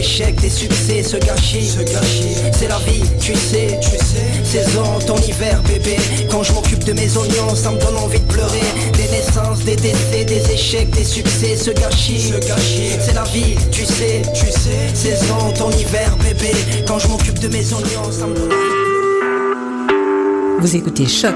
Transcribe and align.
échecs, 0.00 0.40
des 0.40 0.50
succès, 0.50 1.02
ce 1.02 1.16
gâchis, 1.16 1.66
ce 1.66 1.82
gâchis. 1.82 2.36
C'est 2.58 2.68
la 2.68 2.78
vie, 2.78 3.02
tu 3.20 3.34
sais, 3.34 3.78
tu 3.80 3.90
sais. 3.90 4.30
Saison, 4.42 4.98
ton 5.06 5.16
hiver, 5.16 5.62
bébé. 5.68 5.96
Quand 6.30 6.42
je 6.42 6.52
m'occupe 6.52 6.84
de 6.84 6.92
mes 6.92 7.16
oignons, 7.16 7.54
ça 7.54 7.70
me 7.70 7.78
donne 7.78 7.96
envie 7.96 8.18
de 8.18 8.32
pleurer. 8.32 8.68
Des 8.94 9.08
naissances, 9.14 9.60
des 9.64 9.76
décès, 9.76 10.24
des 10.24 10.50
échecs, 10.50 10.90
des 10.90 11.04
succès, 11.04 11.56
ce 11.56 11.70
gâchis, 11.70 12.32
ce 12.32 12.38
gâchis. 12.48 12.96
C'est 13.00 13.14
la 13.14 13.24
vie, 13.24 13.54
tu 13.70 13.84
sais, 13.84 14.22
tu 14.34 14.46
sais. 14.46 14.94
Saison, 14.94 15.52
ton 15.56 15.70
hiver, 15.70 16.16
bébé. 16.24 16.52
Quand 16.86 16.98
je 16.98 17.08
m'occupe 17.08 17.38
de 17.38 17.48
mes 17.48 17.72
oignons, 17.72 18.10
ça 18.10 18.26
me 18.26 18.34
donne 18.34 18.52
envie 18.52 18.54
de 18.54 18.80
pleurer. 18.80 20.60
Vous 20.60 20.76
écoutez 20.76 21.06
Choc 21.06 21.34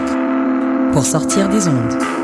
pour 0.92 1.04
sortir 1.04 1.48
des 1.48 1.68
ondes. 1.68 2.23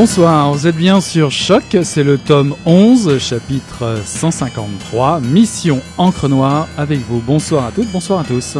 Bonsoir, 0.00 0.50
vous 0.54 0.66
êtes 0.66 0.76
bien 0.76 0.98
sur 1.02 1.30
Choc, 1.30 1.76
c'est 1.82 2.02
le 2.02 2.16
tome 2.16 2.54
11, 2.64 3.18
chapitre 3.18 3.98
153, 4.02 5.20
Mission 5.20 5.82
Encre 5.98 6.26
Noire 6.26 6.68
avec 6.78 7.00
vous. 7.00 7.20
Bonsoir 7.20 7.66
à 7.66 7.70
toutes, 7.70 7.92
bonsoir 7.92 8.20
à 8.20 8.24
tous. 8.24 8.56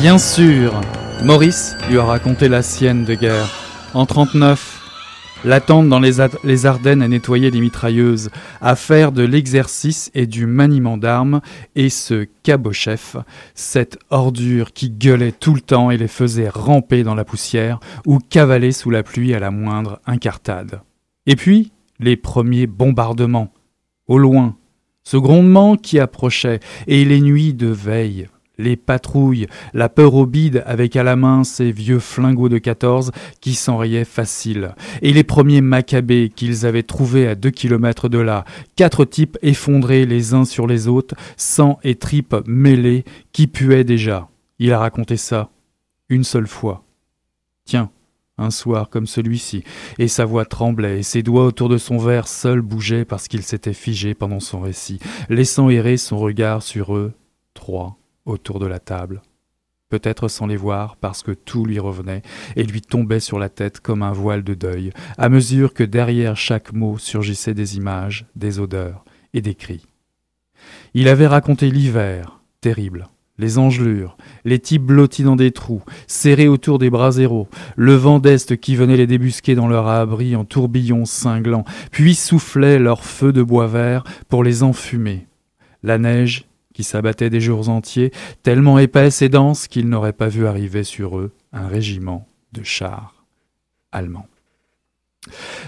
Bien 0.00 0.16
sûr, 0.16 0.80
Maurice 1.24 1.74
lui 1.90 1.98
a 1.98 2.04
raconté 2.04 2.48
la 2.48 2.62
sienne 2.62 3.04
de 3.04 3.14
guerre. 3.14 3.48
En 3.94 4.06
39, 4.06 5.42
l'attente 5.44 5.88
dans 5.88 5.98
les, 5.98 6.20
Ardennes 6.66 7.02
à 7.02 7.08
nettoyer 7.08 7.50
les 7.50 7.60
mitrailleuses, 7.60 8.30
à 8.60 8.76
faire 8.76 9.10
de 9.10 9.24
l'exercice 9.24 10.12
et 10.14 10.26
du 10.26 10.46
maniement 10.46 10.98
d'armes, 10.98 11.40
et 11.74 11.88
ce 11.88 12.28
cabochef, 12.44 13.16
cette 13.56 13.98
ordure 14.10 14.72
qui 14.72 14.90
gueulait 14.90 15.32
tout 15.32 15.52
le 15.52 15.60
temps 15.60 15.90
et 15.90 15.96
les 15.96 16.06
faisait 16.06 16.48
ramper 16.48 17.02
dans 17.02 17.16
la 17.16 17.24
poussière 17.24 17.80
ou 18.06 18.20
cavaler 18.20 18.70
sous 18.70 18.90
la 18.90 19.02
pluie 19.02 19.34
à 19.34 19.40
la 19.40 19.50
moindre 19.50 20.00
incartade. 20.06 20.80
Et 21.26 21.34
puis, 21.34 21.72
les 21.98 22.16
premiers 22.16 22.68
bombardements, 22.68 23.52
au 24.06 24.18
loin, 24.18 24.56
ce 25.02 25.16
grondement 25.16 25.74
qui 25.76 25.98
approchait, 25.98 26.60
et 26.86 27.04
les 27.04 27.20
nuits 27.20 27.52
de 27.52 27.66
veille, 27.66 28.28
les 28.58 28.76
patrouilles, 28.76 29.46
la 29.72 29.88
peur 29.88 30.14
au 30.14 30.26
bide 30.26 30.62
avec 30.66 30.96
à 30.96 31.02
la 31.02 31.16
main 31.16 31.44
ces 31.44 31.70
vieux 31.72 32.00
flingots 32.00 32.48
de 32.48 32.58
14 32.58 33.12
qui 33.40 33.54
s'enrayaient 33.54 34.04
facile, 34.04 34.74
et 35.02 35.12
les 35.12 35.24
premiers 35.24 35.60
macabées 35.60 36.30
qu'ils 36.34 36.66
avaient 36.66 36.82
trouvés 36.82 37.28
à 37.28 37.34
deux 37.34 37.50
kilomètres 37.50 38.08
de 38.08 38.18
là, 38.18 38.44
quatre 38.76 39.04
types 39.04 39.38
effondrés 39.42 40.06
les 40.06 40.34
uns 40.34 40.44
sur 40.44 40.66
les 40.66 40.88
autres, 40.88 41.14
sang 41.36 41.78
et 41.84 41.94
tripes 41.94 42.36
mêlés, 42.46 43.04
qui 43.32 43.46
puaient 43.46 43.84
déjà. 43.84 44.28
Il 44.58 44.72
a 44.72 44.78
raconté 44.78 45.16
ça 45.16 45.50
une 46.08 46.24
seule 46.24 46.48
fois. 46.48 46.84
Tiens, 47.64 47.90
un 48.38 48.50
soir 48.50 48.88
comme 48.88 49.06
celui-ci, 49.06 49.64
et 49.98 50.08
sa 50.08 50.24
voix 50.24 50.44
tremblait, 50.44 51.00
et 51.00 51.02
ses 51.02 51.22
doigts 51.22 51.44
autour 51.44 51.68
de 51.68 51.78
son 51.78 51.98
verre 51.98 52.28
seuls 52.28 52.62
bougeaient 52.62 53.04
parce 53.04 53.28
qu'il 53.28 53.42
s'était 53.42 53.72
figé 53.72 54.14
pendant 54.14 54.40
son 54.40 54.60
récit, 54.60 55.00
laissant 55.28 55.68
errer 55.68 55.96
son 55.96 56.18
regard 56.18 56.62
sur 56.62 56.96
eux, 56.96 57.12
trois, 57.54 57.98
autour 58.28 58.58
de 58.58 58.66
la 58.66 58.78
table. 58.78 59.22
Peut-être 59.88 60.28
sans 60.28 60.46
les 60.46 60.56
voir, 60.56 60.96
parce 60.96 61.22
que 61.22 61.32
tout 61.32 61.64
lui 61.64 61.78
revenait 61.78 62.22
et 62.56 62.62
lui 62.62 62.82
tombait 62.82 63.20
sur 63.20 63.38
la 63.38 63.48
tête 63.48 63.80
comme 63.80 64.02
un 64.02 64.12
voile 64.12 64.44
de 64.44 64.54
deuil, 64.54 64.92
à 65.16 65.30
mesure 65.30 65.72
que 65.72 65.84
derrière 65.84 66.36
chaque 66.36 66.72
mot 66.74 66.98
surgissaient 66.98 67.54
des 67.54 67.76
images, 67.78 68.26
des 68.36 68.60
odeurs 68.60 69.04
et 69.32 69.40
des 69.40 69.54
cris. 69.54 69.86
Il 70.92 71.08
avait 71.08 71.26
raconté 71.26 71.70
l'hiver, 71.70 72.40
terrible, 72.60 73.08
les 73.38 73.56
engelures, 73.56 74.18
les 74.44 74.58
types 74.58 74.82
blottis 74.82 75.22
dans 75.22 75.36
des 75.36 75.52
trous, 75.52 75.82
serrés 76.06 76.48
autour 76.48 76.78
des 76.78 76.90
bras 76.90 77.12
zéros, 77.12 77.48
le 77.76 77.94
vent 77.94 78.18
d'Est 78.18 78.58
qui 78.58 78.76
venait 78.76 78.96
les 78.96 79.06
débusquer 79.06 79.54
dans 79.54 79.68
leur 79.68 79.86
abri 79.86 80.36
en 80.36 80.44
tourbillons 80.44 81.06
cinglants, 81.06 81.64
puis 81.92 82.14
soufflait 82.14 82.78
leur 82.78 83.04
feu 83.04 83.32
de 83.32 83.42
bois 83.42 83.68
vert 83.68 84.04
pour 84.28 84.44
les 84.44 84.62
enfumer. 84.62 85.26
La 85.82 85.96
neige 85.96 86.47
qui 86.78 86.84
s'abattait 86.84 87.28
des 87.28 87.40
jours 87.40 87.70
entiers, 87.70 88.12
tellement 88.44 88.78
épaisse 88.78 89.20
et 89.20 89.28
dense 89.28 89.66
qu'ils 89.66 89.88
n'auraient 89.88 90.12
pas 90.12 90.28
vu 90.28 90.46
arriver 90.46 90.84
sur 90.84 91.18
eux 91.18 91.32
un 91.52 91.66
régiment 91.66 92.28
de 92.52 92.62
chars 92.62 93.24
allemands. 93.90 94.28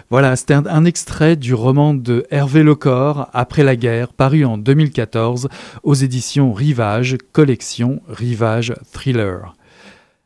Voilà, 0.08 0.36
c'était 0.36 0.54
un, 0.54 0.66
un 0.66 0.84
extrait 0.84 1.34
du 1.34 1.52
roman 1.52 1.94
de 1.94 2.28
Hervé 2.30 2.62
Lecor, 2.62 3.28
Après 3.32 3.64
la 3.64 3.74
guerre, 3.74 4.12
paru 4.12 4.44
en 4.44 4.56
2014 4.56 5.48
aux 5.82 5.94
éditions 5.94 6.52
Rivage, 6.52 7.18
collection 7.32 8.02
Rivage 8.06 8.72
Thriller. 8.92 9.56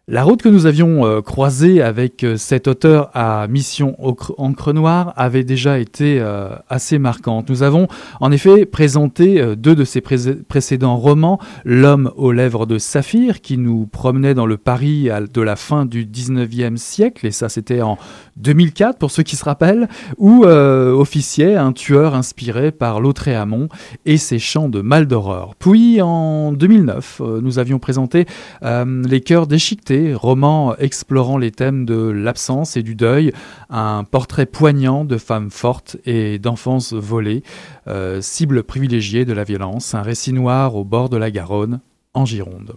La 0.06 0.22
route 0.22 0.42
que 0.42 0.50
nous 0.50 0.66
avions 0.66 1.06
euh, 1.06 1.22
croisée 1.22 1.80
avec 1.80 2.24
euh, 2.24 2.36
cet 2.36 2.68
auteur 2.68 3.08
à 3.14 3.48
Mission 3.48 3.96
Encre 4.36 4.74
Noire 4.74 5.14
avait 5.16 5.44
déjà 5.44 5.78
été 5.78 6.18
euh, 6.20 6.50
assez 6.68 6.98
marquante. 6.98 7.48
Nous 7.48 7.62
avons 7.62 7.88
en 8.20 8.30
effet 8.30 8.66
présenté 8.66 9.42
deux 9.56 9.74
de 9.74 9.84
ses 9.84 10.02
pré- 10.02 10.34
précédents 10.46 10.98
romans, 10.98 11.40
L'homme 11.64 12.12
aux 12.16 12.32
lèvres 12.32 12.66
de 12.66 12.76
saphir, 12.76 13.40
qui 13.40 13.56
nous 13.56 13.86
promenait 13.86 14.34
dans 14.34 14.44
le 14.44 14.58
Paris 14.58 15.08
de 15.32 15.40
la 15.40 15.56
fin 15.56 15.86
du 15.86 16.04
19e 16.04 16.76
siècle, 16.76 17.26
et 17.26 17.30
ça 17.30 17.48
c'était 17.48 17.80
en 17.80 17.96
2004 18.36 18.98
pour 18.98 19.10
ceux 19.10 19.22
qui 19.22 19.36
se 19.36 19.44
rappellent, 19.44 19.88
où 20.18 20.44
officiait 20.44 21.54
un 21.56 21.72
tueur 21.72 22.14
inspiré 22.14 22.72
par 22.72 23.00
Lautréamont 23.00 23.68
et 24.04 24.18
ses 24.18 24.38
chants 24.38 24.68
de 24.68 24.82
mal 24.82 25.06
d'horreur. 25.06 25.54
Puis 25.58 26.02
en 26.02 26.52
2009, 26.52 27.20
euh, 27.24 27.40
nous 27.42 27.58
avions 27.58 27.78
présenté 27.78 28.26
Les 28.62 29.20
cœurs 29.20 29.46
déchiquetés, 29.46 29.93
roman 30.14 30.76
explorant 30.76 31.38
les 31.38 31.50
thèmes 31.50 31.84
de 31.84 32.08
l'absence 32.10 32.76
et 32.76 32.82
du 32.82 32.94
deuil, 32.94 33.32
un 33.70 34.04
portrait 34.04 34.46
poignant 34.46 35.04
de 35.04 35.16
femmes 35.16 35.50
fortes 35.50 35.96
et 36.04 36.38
d'enfance 36.38 36.92
volées, 36.92 37.42
euh, 37.86 38.20
cible 38.20 38.62
privilégiée 38.62 39.24
de 39.24 39.32
la 39.32 39.44
violence, 39.44 39.94
un 39.94 40.02
récit 40.02 40.32
noir 40.32 40.76
au 40.76 40.84
bord 40.84 41.08
de 41.08 41.16
la 41.16 41.30
Garonne, 41.30 41.80
en 42.14 42.24
Gironde. 42.24 42.76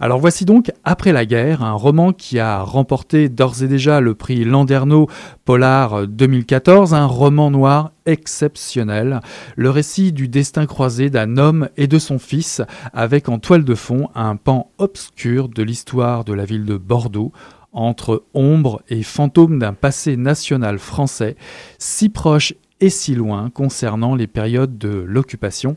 Alors 0.00 0.18
voici 0.18 0.44
donc 0.44 0.70
Après 0.84 1.12
la 1.12 1.26
guerre, 1.26 1.62
un 1.62 1.72
roman 1.72 2.12
qui 2.12 2.38
a 2.38 2.62
remporté 2.62 3.28
d'ores 3.28 3.62
et 3.62 3.68
déjà 3.68 4.00
le 4.00 4.14
prix 4.14 4.44
Landerneau 4.44 5.08
Polar 5.44 6.06
2014, 6.06 6.94
un 6.94 7.06
roman 7.06 7.50
noir 7.50 7.92
exceptionnel, 8.06 9.20
le 9.56 9.70
récit 9.70 10.12
du 10.12 10.28
destin 10.28 10.66
croisé 10.66 11.10
d'un 11.10 11.36
homme 11.36 11.68
et 11.76 11.86
de 11.86 11.98
son 11.98 12.18
fils, 12.18 12.62
avec 12.92 13.28
en 13.28 13.38
toile 13.38 13.64
de 13.64 13.74
fond 13.74 14.08
un 14.14 14.36
pan 14.36 14.70
obscur 14.78 15.48
de 15.48 15.62
l'histoire 15.62 16.24
de 16.24 16.32
la 16.32 16.44
ville 16.44 16.64
de 16.64 16.76
Bordeaux, 16.76 17.32
entre 17.72 18.24
ombre 18.34 18.82
et 18.88 19.02
fantôme 19.02 19.58
d'un 19.58 19.74
passé 19.74 20.16
national 20.16 20.78
français, 20.78 21.36
si 21.78 22.08
proche 22.08 22.54
et 22.80 22.90
si 22.90 23.14
loin 23.14 23.50
concernant 23.50 24.14
les 24.14 24.26
périodes 24.26 24.78
de 24.78 25.04
l'occupation 25.06 25.76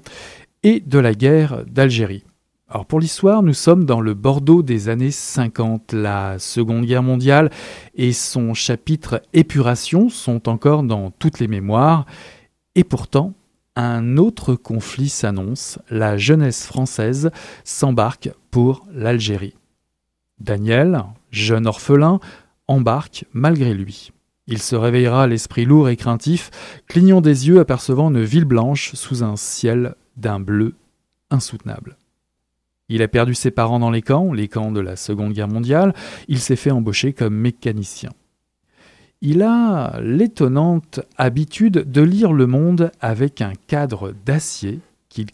et 0.64 0.80
de 0.80 1.00
la 1.00 1.14
guerre 1.14 1.64
d'Algérie. 1.66 2.24
Alors 2.74 2.86
pour 2.86 3.02
l'histoire, 3.02 3.44
nous 3.44 3.54
sommes 3.54 3.84
dans 3.84 4.00
le 4.00 4.14
Bordeaux 4.14 4.64
des 4.64 4.88
années 4.88 5.12
50. 5.12 5.92
La 5.92 6.40
Seconde 6.40 6.86
Guerre 6.86 7.04
mondiale 7.04 7.50
et 7.96 8.14
son 8.14 8.54
chapitre 8.54 9.22
épuration 9.34 10.08
sont 10.08 10.48
encore 10.48 10.84
dans 10.84 11.12
toutes 11.12 11.40
les 11.40 11.50
mémoires. 11.50 12.06
Et 12.76 12.86
pourtant, 12.86 13.34
un 13.76 14.16
autre 14.16 14.56
conflit 14.56 15.10
s'annonce. 15.10 15.80
La 15.90 16.16
jeunesse 16.16 16.66
française 16.66 17.32
s'embarque 17.66 18.30
pour 18.52 18.88
l'Algérie. 18.94 19.58
Daniel, 20.40 21.04
jeune 21.30 21.68
orphelin, 21.68 22.22
embarque 22.70 23.26
malgré 23.34 23.74
lui. 23.74 24.14
Il 24.48 24.62
se 24.62 24.78
réveillera 24.78 25.28
l'esprit 25.28 25.66
lourd 25.66 25.90
et 25.90 25.98
craintif, 25.98 26.52
clignant 26.88 27.20
des 27.20 27.50
yeux 27.50 27.60
apercevant 27.60 28.12
une 28.12 28.24
ville 28.24 28.46
blanche 28.46 28.94
sous 28.94 29.26
un 29.26 29.36
ciel 29.36 29.96
d'un 30.16 30.40
bleu 30.40 30.76
insoutenable. 31.32 31.98
Il 32.92 33.02
a 33.02 33.08
perdu 33.08 33.34
ses 33.34 33.52
parents 33.52 33.80
dans 33.80 33.90
les 33.90 34.02
camps, 34.02 34.34
les 34.34 34.50
camps 34.50 34.70
de 34.70 34.82
la 34.82 34.98
Seconde 34.98 35.32
Guerre 35.32 35.48
mondiale, 35.48 35.94
il 36.28 36.40
s'est 36.40 36.58
fait 36.58 36.72
embaucher 36.72 37.14
comme 37.14 37.34
mécanicien. 37.34 38.10
Il 39.22 39.44
a 39.44 39.98
l'étonnante 40.02 41.00
habitude 41.18 41.90
de 41.90 42.02
lire 42.02 42.34
le 42.34 42.48
monde 42.48 42.92
avec 43.00 43.40
un 43.40 43.54
cadre 43.68 44.14
d'acier 44.26 44.82
qu'il 45.08 45.28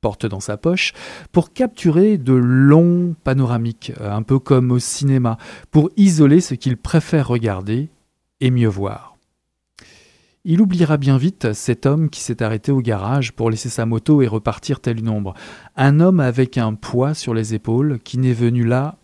porte 0.00 0.24
dans 0.24 0.40
sa 0.40 0.56
poche 0.56 0.94
pour 1.32 1.52
capturer 1.52 2.16
de 2.16 2.32
longs 2.32 3.14
panoramiques, 3.24 3.92
un 4.00 4.22
peu 4.22 4.38
comme 4.38 4.70
au 4.70 4.78
cinéma, 4.78 5.36
pour 5.70 5.90
isoler 5.98 6.40
ce 6.40 6.54
qu'il 6.54 6.78
préfère 6.78 7.28
regarder 7.28 7.90
et 8.40 8.50
mieux 8.50 8.68
voir. 8.68 9.15
Il 10.48 10.60
oubliera 10.60 10.96
bien 10.96 11.18
vite 11.18 11.54
cet 11.54 11.86
homme 11.86 12.08
qui 12.08 12.20
s'est 12.20 12.40
arrêté 12.40 12.70
au 12.70 12.80
garage 12.80 13.32
pour 13.32 13.50
laisser 13.50 13.68
sa 13.68 13.84
moto 13.84 14.22
et 14.22 14.28
repartir 14.28 14.78
tel 14.78 15.00
une 15.00 15.08
ombre. 15.08 15.34
Un 15.74 15.98
homme 15.98 16.20
avec 16.20 16.56
un 16.56 16.74
poids 16.74 17.14
sur 17.14 17.34
les 17.34 17.52
épaules 17.52 17.98
qui 18.04 18.16
n'est 18.16 18.32
venu 18.32 18.64
là 18.64 18.96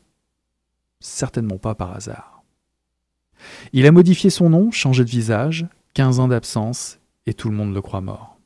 certainement 1.00 1.58
pas 1.58 1.74
par 1.74 1.96
hasard. 1.96 2.44
Il 3.72 3.86
a 3.86 3.90
modifié 3.90 4.30
son 4.30 4.50
nom, 4.50 4.70
changé 4.70 5.04
de 5.04 5.10
visage, 5.10 5.66
15 5.94 6.20
ans 6.20 6.28
d'absence, 6.28 7.00
et 7.26 7.34
tout 7.34 7.50
le 7.50 7.56
monde 7.56 7.74
le 7.74 7.82
croit 7.82 8.00
mort. 8.00 8.38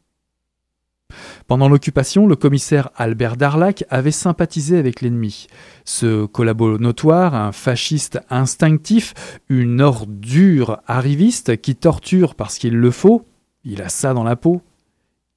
Pendant 1.47 1.69
l'occupation, 1.69 2.27
le 2.27 2.35
commissaire 2.35 2.91
Albert 2.97 3.37
Darlac 3.37 3.85
avait 3.89 4.11
sympathisé 4.11 4.79
avec 4.79 5.01
l'ennemi. 5.01 5.47
Ce 5.85 6.27
collabo 6.27 6.77
notoire, 6.79 7.37
un 7.37 7.53
fasciste 7.53 8.19
instinctif, 8.31 9.15
une 9.49 9.81
ordure 9.81 10.81
arriviste 10.89 11.61
qui 11.61 11.77
torture 11.77 12.35
parce 12.35 12.59
qu'il 12.59 12.75
le 12.75 12.91
faut, 12.91 13.25
il 13.65 13.81
a 13.81 13.89
ça 13.89 14.13
dans 14.13 14.25
la 14.25 14.35
peau. 14.35 14.61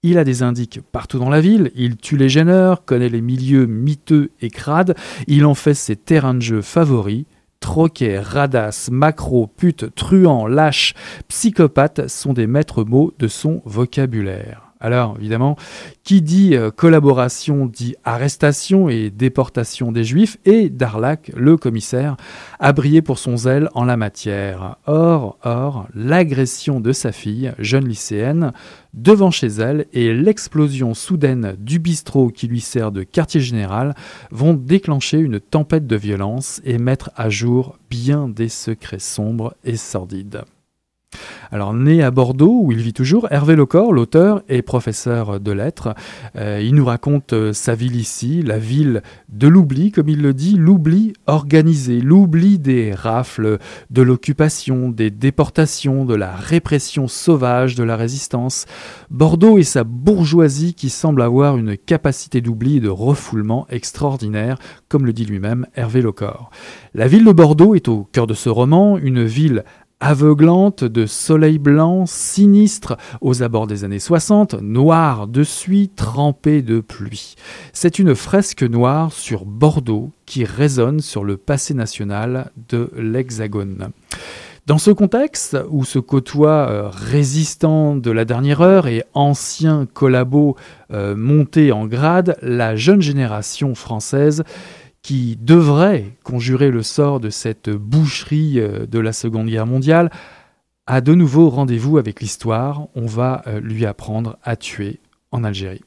Il 0.01 0.17
a 0.17 0.23
des 0.23 0.41
indiques 0.41 0.79
partout 0.81 1.19
dans 1.19 1.29
la 1.29 1.41
ville, 1.41 1.71
il 1.75 1.97
tue 1.97 2.17
les 2.17 2.29
gêneurs, 2.29 2.85
connaît 2.85 3.09
les 3.09 3.21
milieux 3.21 3.65
miteux 3.67 4.31
et 4.41 4.49
crades, 4.49 4.95
il 5.27 5.45
en 5.45 5.55
fait 5.55 5.73
ses 5.73 5.97
terrains 5.97 6.33
de 6.33 6.41
jeu 6.41 6.61
favoris. 6.61 7.25
Troquet, 7.59 8.17
radasse, 8.17 8.89
macro, 8.89 9.45
pute, 9.45 9.93
truand, 9.93 10.47
lâche, 10.47 10.93
psychopathe 11.27 12.07
sont 12.07 12.31
des 12.31 12.47
maîtres 12.47 12.85
mots 12.85 13.13
de 13.19 13.27
son 13.27 13.61
vocabulaire. 13.65 14.68
Alors, 14.81 15.17
évidemment, 15.19 15.57
qui 16.05 16.21
dit 16.21 16.55
euh, 16.55 16.71
collaboration 16.71 17.65
dit 17.65 17.95
arrestation 18.05 18.87
et 18.87 19.09
déportation 19.09 19.91
des 19.91 20.05
Juifs, 20.05 20.37
et 20.45 20.69
Darlac, 20.69 21.31
le 21.35 21.57
commissaire, 21.57 22.15
a 22.59 22.71
brillé 22.71 23.01
pour 23.01 23.19
son 23.19 23.35
zèle 23.35 23.67
en 23.73 23.83
la 23.83 23.97
matière. 23.97 24.77
Or, 24.85 25.37
or, 25.43 25.87
l'agression 25.93 26.79
de 26.79 26.93
sa 26.93 27.11
fille, 27.11 27.51
jeune 27.59 27.89
lycéenne, 27.89 28.53
devant 28.93 29.31
chez 29.31 29.47
elle, 29.47 29.85
et 29.91 30.13
l'explosion 30.13 30.93
soudaine 30.93 31.57
du 31.59 31.79
bistrot 31.79 32.29
qui 32.29 32.47
lui 32.47 32.61
sert 32.61 32.93
de 32.93 33.03
quartier 33.03 33.41
général 33.41 33.95
vont 34.31 34.53
déclencher 34.53 35.17
une 35.19 35.41
tempête 35.41 35.87
de 35.87 35.97
violence 35.97 36.61
et 36.63 36.77
mettre 36.77 37.11
à 37.17 37.29
jour 37.29 37.77
bien 37.89 38.29
des 38.29 38.49
secrets 38.49 38.99
sombres 38.99 39.53
et 39.65 39.75
sordides. 39.75 40.45
Alors, 41.51 41.73
né 41.73 42.03
à 42.03 42.11
Bordeaux, 42.11 42.61
où 42.63 42.71
il 42.71 42.79
vit 42.79 42.93
toujours, 42.93 43.27
Hervé 43.31 43.55
Lecor, 43.55 43.91
l'auteur, 43.91 44.43
est 44.49 44.61
professeur 44.61 45.39
de 45.39 45.51
lettres. 45.51 45.95
Euh, 46.35 46.61
il 46.63 46.75
nous 46.75 46.85
raconte 46.85 47.33
euh, 47.33 47.53
sa 47.53 47.73
ville 47.73 47.95
ici, 47.95 48.43
la 48.43 48.59
ville 48.59 49.01
de 49.29 49.47
l'oubli, 49.47 49.91
comme 49.91 50.09
il 50.09 50.21
le 50.21 50.35
dit, 50.35 50.55
l'oubli 50.57 51.13
organisé, 51.25 52.01
l'oubli 52.01 52.59
des 52.59 52.93
rafles, 52.93 53.57
de 53.89 54.01
l'occupation, 54.03 54.89
des 54.89 55.09
déportations, 55.09 56.05
de 56.05 56.13
la 56.13 56.35
répression 56.35 57.07
sauvage, 57.07 57.73
de 57.73 57.83
la 57.83 57.95
résistance. 57.95 58.67
Bordeaux 59.09 59.57
et 59.57 59.63
sa 59.63 59.83
bourgeoisie 59.83 60.75
qui 60.75 60.91
semble 60.91 61.23
avoir 61.23 61.57
une 61.57 61.77
capacité 61.77 62.41
d'oubli 62.41 62.77
et 62.77 62.81
de 62.81 62.89
refoulement 62.89 63.65
extraordinaire, 63.71 64.59
comme 64.87 65.07
le 65.07 65.13
dit 65.13 65.25
lui-même 65.25 65.65
Hervé 65.73 66.03
Lecor. 66.03 66.51
La 66.93 67.07
ville 67.07 67.25
de 67.25 67.31
Bordeaux 67.31 67.73
est 67.73 67.87
au 67.87 68.07
cœur 68.11 68.27
de 68.27 68.35
ce 68.35 68.49
roman, 68.49 68.99
une 68.99 69.23
ville 69.23 69.63
aveuglante 69.99 70.83
de 70.83 71.05
soleil 71.05 71.59
blanc, 71.59 72.05
sinistre 72.05 72.97
aux 73.21 73.43
abords 73.43 73.67
des 73.67 73.83
années 73.83 73.99
60, 73.99 74.55
noire 74.61 75.27
de 75.27 75.43
suie, 75.43 75.89
trempée 75.89 76.61
de 76.61 76.79
pluie. 76.79 77.35
C'est 77.73 77.99
une 77.99 78.15
fresque 78.15 78.63
noire 78.63 79.11
sur 79.11 79.45
Bordeaux 79.45 80.11
qui 80.25 80.45
résonne 80.45 81.01
sur 81.01 81.23
le 81.23 81.37
passé 81.37 81.73
national 81.73 82.51
de 82.69 82.89
l'Hexagone. 82.95 83.89
Dans 84.67 84.77
ce 84.77 84.91
contexte 84.91 85.57
où 85.71 85.83
se 85.83 85.97
côtoient 85.97 86.69
euh, 86.69 86.89
résistants 86.89 87.95
de 87.95 88.11
la 88.11 88.23
dernière 88.23 88.61
heure 88.61 88.87
et 88.87 89.03
anciens 89.15 89.87
collabos 89.91 90.55
euh, 90.93 91.15
montés 91.15 91.71
en 91.71 91.87
grade, 91.87 92.37
la 92.43 92.75
jeune 92.75 93.01
génération 93.01 93.73
française 93.73 94.43
qui 95.01 95.37
devrait 95.39 96.17
conjurer 96.23 96.71
le 96.71 96.83
sort 96.83 97.19
de 97.19 97.29
cette 97.29 97.69
boucherie 97.69 98.59
euh, 98.59 98.85
de 98.85 98.99
la 98.99 99.13
Seconde 99.13 99.47
Guerre 99.47 99.65
mondiale, 99.65 100.11
a 100.87 101.01
de 101.01 101.13
nouveau 101.13 101.49
rendez-vous 101.49 101.97
avec 101.97 102.21
l'histoire. 102.21 102.87
On 102.95 103.05
va 103.05 103.43
euh, 103.47 103.59
lui 103.59 103.85
apprendre 103.85 104.37
à 104.43 104.55
tuer 104.55 104.99
en 105.31 105.43
Algérie. 105.43 105.83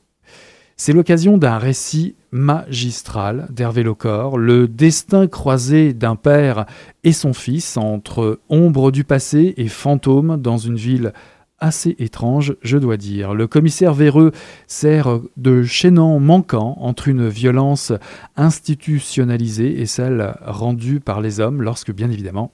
C'est 0.77 0.93
l'occasion 0.93 1.39
d'un 1.39 1.59
récit 1.59 2.17
magistral 2.33 3.47
d'Hervé 3.51 3.83
Lecor, 3.83 4.39
le 4.39 4.67
destin 4.67 5.29
croisé 5.29 5.93
d'un 5.93 6.17
père 6.17 6.67
et 7.05 7.13
son 7.13 7.33
fils 7.35 7.77
entre 7.77 8.41
ombre 8.49 8.91
du 8.91 9.05
passé 9.05 9.55
et 9.59 9.69
fantôme 9.69 10.41
dans 10.41 10.57
une 10.57 10.77
ville 10.77 11.13
assez 11.63 11.95
étrange, 12.01 12.57
je 12.63 12.77
dois 12.77 12.97
dire. 12.97 13.35
Le 13.35 13.47
commissaire 13.47 13.95
véreux 13.95 14.33
sert 14.67 15.21
de 15.37 15.63
chaînant 15.63 16.19
manquant 16.19 16.77
entre 16.81 17.09
une 17.09 17.29
violence 17.29 17.93
institutionnalisée 18.37 19.81
et 19.81 19.87
celle 19.87 20.35
rendue 20.45 20.99
par 20.99 21.21
les 21.21 21.39
hommes 21.39 21.63
lorsque, 21.63 21.93
bien 21.93 22.11
évidemment, 22.11 22.51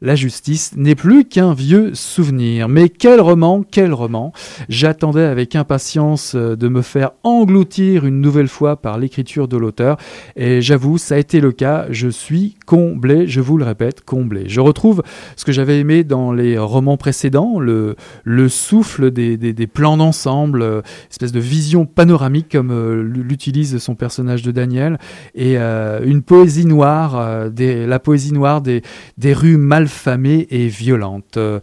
la 0.00 0.14
justice 0.14 0.72
n'est 0.76 0.94
plus 0.94 1.24
qu'un 1.24 1.54
vieux 1.54 1.94
souvenir. 1.94 2.68
Mais 2.68 2.88
quel 2.88 3.20
roman, 3.20 3.64
quel 3.68 3.92
roman 3.92 4.32
J'attendais 4.68 5.24
avec 5.24 5.56
impatience 5.56 6.34
euh, 6.34 6.56
de 6.56 6.68
me 6.68 6.82
faire 6.82 7.12
engloutir 7.22 8.04
une 8.06 8.20
nouvelle 8.20 8.48
fois 8.48 8.76
par 8.76 8.98
l'écriture 8.98 9.48
de 9.48 9.56
l'auteur. 9.56 9.96
Et 10.36 10.60
j'avoue, 10.60 10.98
ça 10.98 11.14
a 11.14 11.18
été 11.18 11.40
le 11.40 11.52
cas. 11.52 11.86
Je 11.90 12.08
suis 12.08 12.56
comblé, 12.66 13.26
je 13.26 13.40
vous 13.40 13.56
le 13.56 13.64
répète, 13.64 14.02
comblé. 14.04 14.44
Je 14.46 14.60
retrouve 14.60 15.02
ce 15.36 15.44
que 15.44 15.52
j'avais 15.52 15.78
aimé 15.78 16.04
dans 16.04 16.32
les 16.32 16.58
romans 16.58 16.96
précédents, 16.96 17.58
le, 17.58 17.96
le 18.24 18.48
souffle 18.48 19.10
des, 19.10 19.66
plans 19.72 19.96
d'ensemble, 19.96 20.62
euh, 20.62 20.82
espèce 21.10 21.32
de 21.32 21.40
vision 21.40 21.86
panoramique 21.86 22.50
comme 22.52 22.70
euh, 22.70 23.02
l'utilise 23.02 23.78
son 23.78 23.94
personnage 23.94 24.42
de 24.42 24.50
Daniel, 24.50 24.98
et 25.34 25.56
une 25.56 26.22
poésie 26.22 26.66
noire, 26.66 27.48
la 27.56 27.98
poésie 27.98 28.32
noire 28.32 28.60
des, 28.60 28.82
des 29.18 29.32
rues 29.32 29.56
mal 29.56 29.83
famée 29.88 30.46
et 30.50 30.68
violente. 30.68 31.36
Euh, 31.36 31.60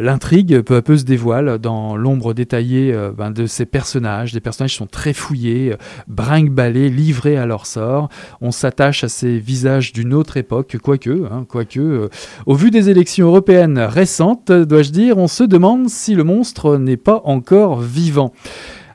l'intrigue 0.00 0.60
peu 0.60 0.76
à 0.76 0.82
peu 0.82 0.96
se 0.96 1.04
dévoile 1.04 1.58
dans 1.58 1.96
l'ombre 1.96 2.34
détaillée 2.34 2.92
euh, 2.92 3.10
ben, 3.10 3.30
de 3.30 3.46
ces 3.46 3.66
personnages. 3.66 4.32
Des 4.32 4.40
personnages 4.40 4.76
sont 4.76 4.86
très 4.86 5.12
fouillés, 5.12 5.72
euh, 5.72 5.76
brinque-ballés, 6.08 6.88
livrés 6.88 7.36
à 7.36 7.46
leur 7.46 7.66
sort. 7.66 8.08
On 8.40 8.50
s'attache 8.50 9.04
à 9.04 9.08
ces 9.08 9.38
visages 9.38 9.92
d'une 9.92 10.14
autre 10.14 10.36
époque, 10.36 10.76
quoique, 10.82 11.26
hein, 11.30 11.44
quoique 11.48 12.08
au 12.46 12.54
vu 12.54 12.70
des 12.70 12.90
élections 12.90 13.26
européennes 13.26 13.78
récentes, 13.78 14.50
dois-je 14.50 14.90
dire, 14.90 15.18
on 15.18 15.28
se 15.28 15.44
demande 15.44 15.88
si 15.88 16.14
le 16.14 16.24
monstre 16.24 16.76
n'est 16.76 16.96
pas 16.96 17.22
encore 17.24 17.80
vivant. 17.80 18.32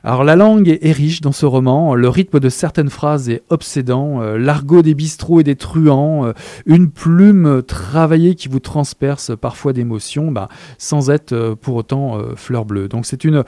Alors 0.04 0.24
la 0.24 0.36
langue 0.36 0.68
est, 0.68 0.92
riche 0.92 1.20
dans 1.20 1.32
ce 1.32 1.46
roman, 1.46 1.94
le 1.94 2.08
rythme 2.08 2.40
de 2.40 2.48
certaines 2.48 2.90
phrases 2.90 3.28
est 3.28 3.42
obsédant, 3.48 4.22
euh, 4.22 4.38
l'argot 4.38 4.82
des 4.82 4.94
bistrots 4.94 5.40
et 5.40 5.44
des 5.44 5.56
truands, 5.56 6.26
euh, 6.26 6.32
une 6.66 6.90
plume 6.90 7.62
travaillée 7.62 8.34
qui 8.34 8.48
vous 8.48 8.60
transperce 8.60 9.32
parfois 9.36 9.72
d'émotions, 9.72 10.30
bah, 10.30 10.48
sans 10.78 11.10
être 11.10 11.32
euh, 11.32 11.54
pour 11.54 11.76
autant 11.76 12.18
fleur 12.36 12.64
bleue. 12.64 12.88
Donc 12.88 13.06
c'est 13.06 13.24
une 13.24 13.44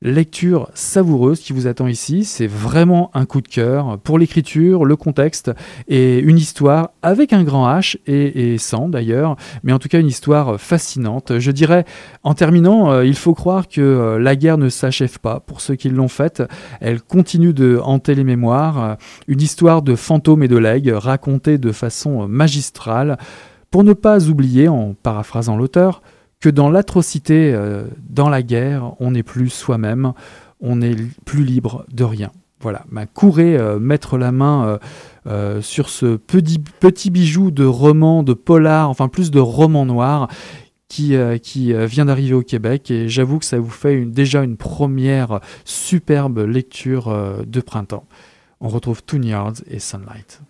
lecture 0.00 0.70
savoureuse 0.74 1.40
qui 1.40 1.52
vous 1.52 1.66
attend 1.66 1.88
ici. 1.88 2.24
C'est 2.24 2.46
vraiment 2.46 3.10
un 3.14 3.26
coup 3.26 3.40
de 3.40 3.48
cœur 3.48 3.98
pour 3.98 4.18
l'écriture, 4.18 4.84
le 4.84 4.96
contexte 4.96 5.50
et 5.88 6.18
une 6.20 6.38
histoire 6.38 6.90
avec 7.02 7.32
un 7.32 7.42
grand 7.42 7.68
H 7.68 7.96
et, 8.06 8.58
sans 8.58 8.88
d'ailleurs, 8.88 9.36
mais 9.64 9.72
en 9.72 9.78
tout 9.78 9.88
cas 9.88 9.98
une 9.98 10.06
histoire 10.06 10.60
fascinante. 10.60 11.38
Je 11.38 11.50
dirais, 11.50 11.84
en 12.22 12.34
terminant, 12.34 12.92
euh, 12.92 13.04
il 13.04 13.16
faut 13.16 13.34
croire 13.34 13.68
que 13.68 13.80
euh, 13.80 14.18
la 14.18 14.36
guerre 14.36 14.58
ne 14.58 14.68
s'achève 14.68 15.18
pas 15.18 15.40
pour 15.40 15.60
ceux 15.60 15.74
qui 15.74 15.88
l'ont 15.88 16.08
faite. 16.08 16.42
Elle 16.80 17.02
continue 17.02 17.52
de 17.52 17.80
hanter 17.82 18.14
les 18.14 18.24
mémoires. 18.24 18.96
Une 19.26 19.40
histoire 19.40 19.82
de 19.82 19.96
fantômes 19.96 20.42
et 20.42 20.48
de 20.48 20.56
legs 20.56 20.92
racontée 20.94 21.58
de 21.58 21.72
façon 21.72 22.28
magistrale 22.28 23.18
pour 23.70 23.84
ne 23.84 23.92
pas 23.92 24.28
oublier, 24.28 24.68
en 24.68 24.94
paraphrasant 25.02 25.56
l'auteur, 25.56 26.02
que 26.40 26.48
dans 26.48 26.70
l'atrocité, 26.70 27.52
euh, 27.52 27.84
dans 28.08 28.28
la 28.28 28.42
guerre, 28.42 28.92
on 29.00 29.12
n'est 29.12 29.22
plus 29.22 29.50
soi-même, 29.50 30.12
on 30.60 30.76
n'est 30.76 30.96
plus 31.24 31.44
libre 31.44 31.84
de 31.92 32.04
rien. 32.04 32.30
Voilà, 32.60 32.84
bah, 32.90 33.06
courez 33.06 33.56
euh, 33.56 33.78
mettre 33.78 34.18
la 34.18 34.32
main 34.32 34.78
euh, 35.26 35.62
sur 35.62 35.88
ce 35.88 36.16
petit, 36.16 37.10
bijou 37.10 37.50
de 37.50 37.64
roman, 37.64 38.22
de 38.22 38.34
polar, 38.34 38.90
enfin 38.90 39.08
plus 39.08 39.30
de 39.30 39.40
roman 39.40 39.84
noir, 39.84 40.28
qui, 40.88 41.14
qui 41.42 41.74
vient 41.86 42.06
d'arriver 42.06 42.32
au 42.32 42.40
Québec 42.40 42.90
et 42.90 43.10
j'avoue 43.10 43.38
que 43.38 43.44
ça 43.44 43.58
vous 43.58 43.68
fait 43.68 44.06
déjà 44.06 44.42
une 44.42 44.56
première 44.56 45.40
superbe 45.66 46.38
lecture 46.38 47.14
de 47.46 47.60
printemps. 47.60 48.06
On 48.62 48.68
retrouve 48.68 49.02
Toon 49.02 49.20
Yards 49.20 49.60
et 49.66 49.80
Sunlight. 49.80 50.40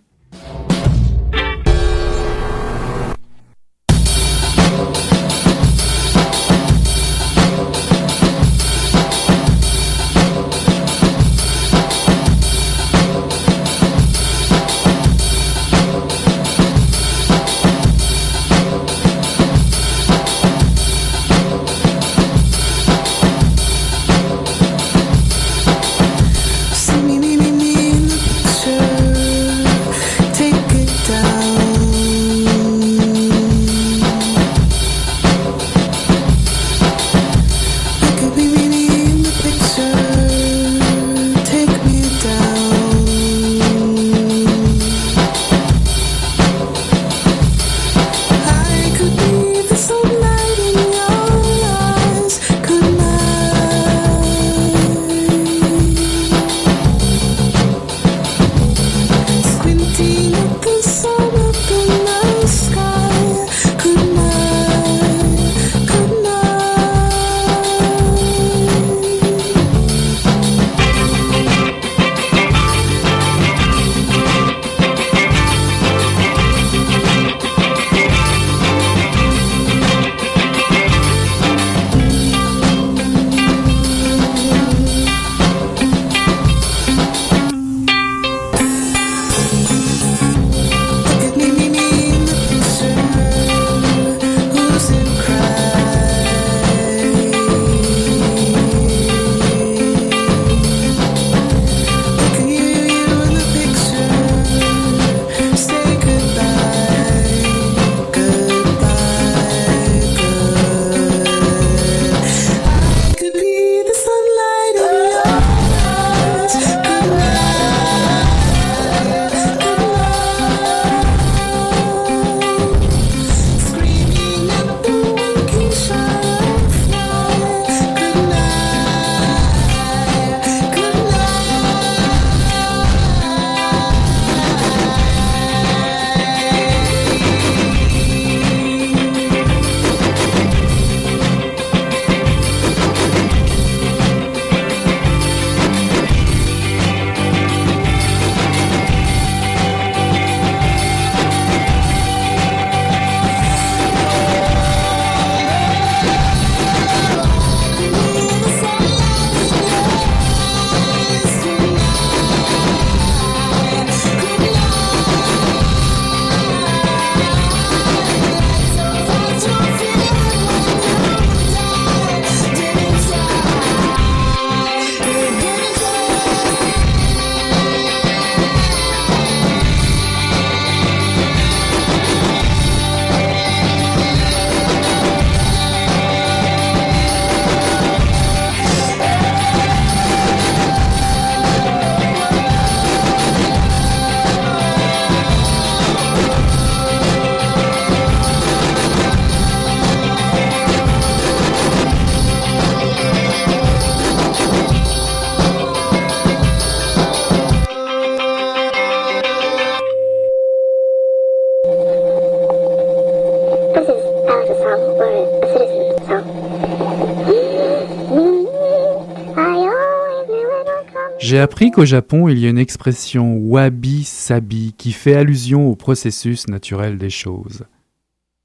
Qu'au 221.79 221.85
Japon, 221.85 222.27
il 222.27 222.37
y 222.39 222.45
a 222.45 222.49
une 222.49 222.57
expression 222.57 223.37
wabi-sabi 223.37 224.73
qui 224.77 224.91
fait 224.91 225.13
allusion 225.13 225.69
au 225.69 225.77
processus 225.77 226.49
naturel 226.49 226.97
des 226.97 227.09
choses. 227.09 227.63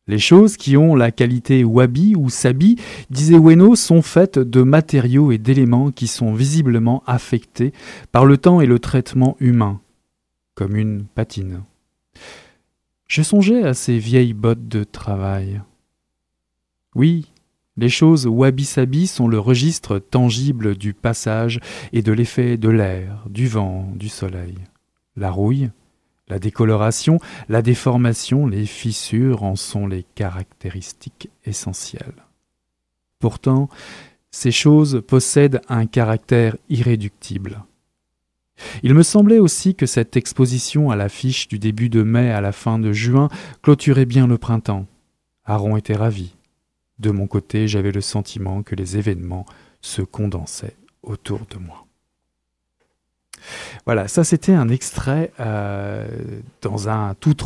Les 0.07 0.21
choses 0.21 0.57
qui 0.57 0.77
ont 0.77 0.95
la 0.95 1.11
qualité 1.11 1.65
wabi 1.65 2.15
ou 2.15 2.31
sabi, 2.31 2.77
disait 3.11 3.35
Ueno, 3.35 3.75
sont 3.75 4.03
faites 4.03 4.39
de 4.39 4.63
matériaux 4.63 5.33
et 5.33 5.39
d'éléments 5.39 5.91
qui 5.91 6.07
sont 6.07 6.33
visiblement 6.33 7.03
affectés 7.09 7.73
par 8.13 8.25
le 8.25 8.39
temps 8.39 8.61
et 8.61 8.67
le 8.67 8.79
traitement 8.79 9.37
humain, 9.41 9.81
comme 10.55 10.77
une 10.77 11.03
patine. 11.03 11.65
Je 13.09 13.23
songeais 13.23 13.65
à 13.65 13.75
ces 13.75 13.99
vieilles 13.99 14.33
bottes 14.33 14.69
de 14.69 14.85
travail. 14.85 15.61
Oui, 16.95 17.33
les 17.77 17.89
choses 17.89 18.27
wabi-sabi 18.27 19.07
sont 19.07 19.27
le 19.27 19.39
registre 19.39 19.99
tangible 19.99 20.77
du 20.77 20.95
passage 20.95 21.61
et 21.93 22.03
de 22.03 22.13
l'effet 22.13 22.57
de 22.57 22.69
l'air, 22.69 23.25
du 23.29 23.49
vent, 23.49 23.91
du 23.95 24.09
soleil. 24.09 24.55
La 25.17 25.31
rouille, 25.31 25.71
la 26.29 26.39
décoloration, 26.39 27.19
la 27.49 27.63
déformation, 27.63 28.47
les 28.47 28.67
fissures 28.67 29.43
en 29.43 29.57
sont 29.57 29.87
les 29.87 30.05
caractéristiques 30.15 31.29
essentielles. 31.45 32.25
Pourtant, 33.19 33.69
ces 34.31 34.53
choses 34.53 35.03
possèdent 35.07 35.61
un 35.69 35.87
caractère 35.87 36.57
irréductible. 36.69 37.65
Il 38.83 38.95
me 38.95 39.03
semblait 39.03 39.39
aussi 39.39 39.75
que 39.75 39.87
cette 39.87 40.17
exposition 40.17 40.91
à 40.91 40.97
l'affiche 40.97 41.49
du 41.49 41.59
début 41.59 41.89
de 41.89 42.03
mai 42.03 42.31
à 42.31 42.41
la 42.41 42.53
fin 42.53 42.79
de 42.79 42.93
juin 42.93 43.29
clôturait 43.63 44.07
bien 44.07 44.27
le 44.27 44.39
printemps. 44.39 44.87
Aaron 45.45 45.77
était 45.77 45.97
ravi. 45.97 46.35
De 46.99 47.11
mon 47.11 47.27
côté, 47.27 47.69
j'avais 47.69 47.93
le 47.93 48.01
sentiment 48.01 48.63
que 48.63 48.75
les 48.75 48.97
événements 48.97 49.47
se 49.81 50.03
condensaient 50.03 50.77
autour 51.03 51.41
de 51.51 51.59
moi. 51.59 51.85
Voilà, 53.85 54.09
ça 54.09 54.25
c'était 54.25 54.55
un 54.55 54.69
extrait 54.69 55.33
euh, 55.41 56.07
dans 56.63 56.89
un 56.89 57.15
tout, 57.15 57.37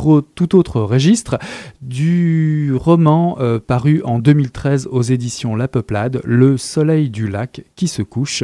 autre 0.55 0.81
registre 0.81 1.37
du 1.81 2.73
roman 2.73 3.37
euh, 3.39 3.59
paru 3.59 4.01
en 4.05 4.19
2013 4.19 4.87
aux 4.91 5.01
éditions 5.01 5.55
La 5.55 5.67
Peuplade, 5.67 6.21
Le 6.23 6.57
Soleil 6.57 7.09
du 7.09 7.27
lac 7.27 7.63
qui 7.75 7.87
se 7.87 8.01
couche, 8.01 8.43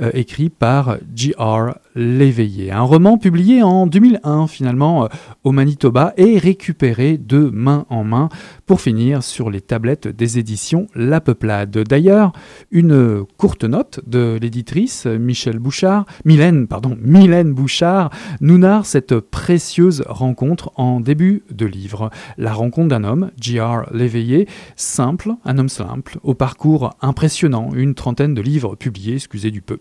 euh, 0.00 0.10
écrit 0.14 0.48
par 0.48 0.96
J.R. 1.14 1.74
Léveillé. 1.96 2.72
Un 2.72 2.82
roman 2.82 3.18
publié 3.18 3.62
en 3.62 3.86
2001 3.86 4.48
finalement 4.48 5.08
au 5.44 5.52
Manitoba 5.52 6.12
et 6.16 6.38
récupéré 6.38 7.18
de 7.18 7.50
main 7.52 7.86
en 7.88 8.02
main 8.02 8.28
pour 8.66 8.80
finir 8.80 9.22
sur 9.22 9.48
les 9.48 9.60
tablettes 9.60 10.08
des 10.08 10.38
éditions 10.38 10.88
La 10.96 11.20
Peuplade. 11.20 11.70
D'ailleurs, 11.70 12.32
une 12.72 13.24
courte 13.36 13.62
note 13.62 14.00
de 14.08 14.38
l'éditrice 14.42 15.06
Michel 15.06 15.60
Bouchard, 15.60 16.04
Mylène, 16.24 16.66
pardon, 16.66 16.98
Mylène 17.00 17.52
Bouchard, 17.52 18.10
nous 18.40 18.58
narre 18.58 18.86
cette 18.86 19.20
précieuse 19.20 20.02
rencontre 20.08 20.72
en 20.74 20.98
début 20.98 21.44
de 21.52 21.66
livre. 21.66 22.10
La 22.38 22.52
rencontre 22.52 22.88
d'un 22.88 23.04
homme, 23.04 23.30
J.R. 23.40 23.86
Léveillé, 23.92 24.48
simple, 24.74 25.30
un 25.44 25.58
homme 25.58 25.68
simple, 25.68 26.18
au 26.24 26.34
parcours 26.34 26.90
impressionnant, 27.02 27.70
une 27.74 27.94
trentaine 27.94 28.34
de 28.34 28.42
livres 28.42 28.74
publiés, 28.74 29.14
excusez 29.14 29.52
du 29.52 29.62
peu. 29.62 29.78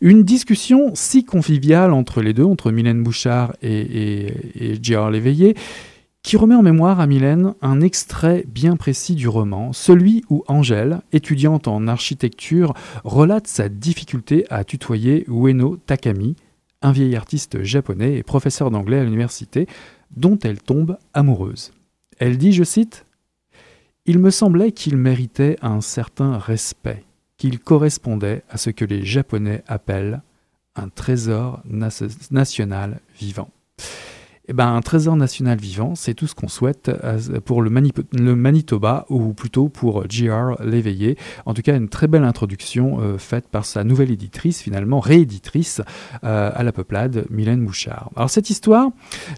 Une 0.00 0.22
discussion 0.22 0.92
si 0.94 1.24
entre 1.92 2.22
les 2.22 2.32
deux, 2.32 2.44
entre 2.44 2.70
Mylène 2.70 3.02
Bouchard 3.02 3.54
et, 3.62 3.80
et, 3.80 4.72
et. 4.72 5.10
Léveillé, 5.10 5.56
qui 6.22 6.36
remet 6.36 6.54
en 6.54 6.62
mémoire 6.62 7.00
à 7.00 7.06
Mylène 7.06 7.54
un 7.62 7.80
extrait 7.80 8.44
bien 8.46 8.76
précis 8.76 9.14
du 9.14 9.28
roman, 9.28 9.72
celui 9.72 10.22
où 10.28 10.44
Angèle, 10.48 11.00
étudiante 11.12 11.66
en 11.66 11.88
architecture, 11.88 12.74
relate 13.04 13.46
sa 13.46 13.68
difficulté 13.68 14.44
à 14.50 14.64
tutoyer 14.64 15.24
Ueno 15.28 15.76
Takami, 15.86 16.36
un 16.82 16.92
vieil 16.92 17.16
artiste 17.16 17.62
japonais 17.62 18.16
et 18.16 18.22
professeur 18.22 18.70
d'anglais 18.70 18.98
à 18.98 19.04
l'université, 19.04 19.66
dont 20.16 20.38
elle 20.42 20.60
tombe 20.60 20.98
amoureuse. 21.14 21.72
Elle 22.18 22.36
dit, 22.36 22.52
je 22.52 22.64
cite, 22.64 23.06
Il 24.06 24.18
me 24.18 24.30
semblait 24.30 24.72
qu'il 24.72 24.96
méritait 24.96 25.56
un 25.62 25.80
certain 25.80 26.36
respect, 26.36 27.04
qu'il 27.38 27.60
correspondait 27.60 28.42
à 28.50 28.58
ce 28.58 28.70
que 28.70 28.84
les 28.84 29.04
Japonais 29.04 29.62
appellent 29.66 30.22
un 30.76 30.88
trésor 30.88 31.62
national 32.30 33.00
vivant. 33.18 33.50
Eh 34.50 34.52
ben, 34.52 34.74
un 34.74 34.80
trésor 34.80 35.14
national 35.14 35.60
vivant, 35.60 35.94
c'est 35.94 36.12
tout 36.12 36.26
ce 36.26 36.34
qu'on 36.34 36.48
souhaite 36.48 36.88
euh, 36.88 37.20
pour 37.44 37.62
le, 37.62 37.70
Manitoba, 37.70 39.06
ou 39.08 39.32
plutôt 39.32 39.68
pour 39.68 40.02
J.R. 40.10 40.60
Léveillé. 40.64 41.16
En 41.46 41.54
tout 41.54 41.62
cas, 41.62 41.76
une 41.76 41.88
très 41.88 42.08
belle 42.08 42.24
introduction 42.24 42.98
euh, 43.00 43.16
faite 43.16 43.46
par 43.46 43.64
sa 43.64 43.84
nouvelle 43.84 44.10
éditrice, 44.10 44.60
finalement 44.60 44.98
rééditrice 44.98 45.82
euh, 46.24 46.50
à 46.52 46.64
la 46.64 46.72
peuplade, 46.72 47.26
Mylène 47.30 47.60
Mouchard. 47.60 48.10
Alors 48.16 48.28
cette 48.28 48.50
histoire, 48.50 48.88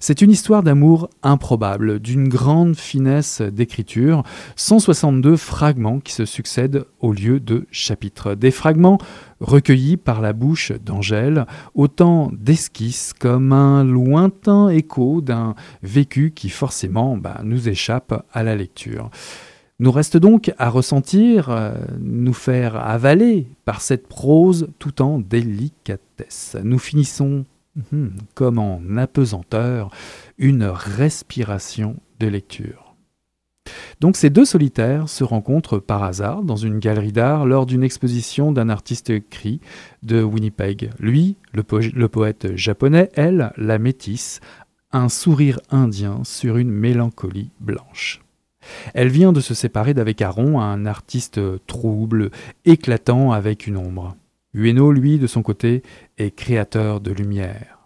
c'est 0.01 0.23
une 0.23 0.31
histoire 0.31 0.63
d'amour 0.63 1.11
improbable, 1.23 2.01
d'une 2.01 2.31
grande 2.31 2.75
finesse 2.75 3.43
d'écriture, 3.43 4.23
162 4.57 5.37
fragments 5.37 6.01
qui 6.01 6.15
se 6.15 6.25
succèdent 6.25 6.87
au 7.01 7.13
lieu 7.13 7.39
de 7.39 7.67
chapitres. 7.71 8.35
Des 8.35 8.51
fragments 8.51 8.97
recueillis 9.43 9.97
par 9.97 10.21
la 10.21 10.33
bouche 10.33 10.73
d'Angèle, 10.73 11.47
autant 11.75 12.31
d'esquisses 12.33 13.13
comme 13.13 13.53
un 13.53 13.85
lointain 13.85 14.69
écho 14.69 15.21
d'un 15.21 15.55
vécu 15.83 16.33
qui 16.35 16.49
forcément 16.49 17.17
bah, 17.17 17.41
nous 17.45 17.69
échappe 17.69 18.25
à 18.33 18.43
la 18.43 18.57
lecture. 18.57 19.11
Nous 19.79 19.91
reste 19.91 20.17
donc 20.17 20.53
à 20.59 20.69
ressentir, 20.69 21.51
euh, 21.51 21.75
nous 21.99 22.35
faire 22.35 22.77
avaler 22.77 23.49
par 23.65 23.81
cette 23.81 24.07
prose 24.07 24.69
tout 24.79 25.03
en 25.03 25.19
délicatesse. 25.19 26.57
Nous 26.63 26.79
finissons 26.79 27.45
hmm, 27.91 28.09
comme 28.35 28.61
en 28.61 28.81
apesanteur 28.97 29.91
une 30.39 30.65
respiration 30.65 31.97
de 32.21 32.29
lecture. 32.29 32.82
Donc 34.01 34.17
ces 34.17 34.31
deux 34.31 34.45
solitaires 34.45 35.09
se 35.09 35.23
rencontrent 35.23 35.79
par 35.79 36.03
hasard 36.03 36.43
dans 36.43 36.57
une 36.57 36.81
galerie 36.81 37.13
d'art 37.13 37.47
lors 37.47 37.67
d'une 37.67 37.85
exposition 37.85 38.51
d'un 38.51 38.69
artiste 38.69 39.13
cri 39.29 39.61
de 40.03 40.23
Winnipeg. 40.23 40.91
Lui, 40.99 41.37
le, 41.53 41.63
poète 42.09 42.57
japonais, 42.57 43.11
elle, 43.15 43.53
la 43.57 43.79
métisse, 43.79 44.41
un 44.91 45.09
sourire 45.09 45.61
indien 45.71 46.21
sur 46.25 46.57
une 46.57 46.71
mélancolie 46.71 47.51
blanche. 47.61 48.21
Elle 48.95 49.09
vient 49.09 49.33
de 49.33 49.41
se 49.41 49.55
séparer 49.55 49.95
d'Avec-Aron, 49.95 50.61
un 50.61 50.87
artiste 50.87 51.41
trouble, 51.67 52.31
éclatant 52.65 53.33
avec 53.33 53.67
une 53.67 53.77
ombre. 53.77 54.17
Ueno, 54.55 54.93
lui, 54.93 55.19
de 55.19 55.27
son 55.27 55.43
côté, 55.43 55.83
est 56.19 56.31
créateur 56.31 57.01
de 57.01 57.11
lumière. 57.11 57.82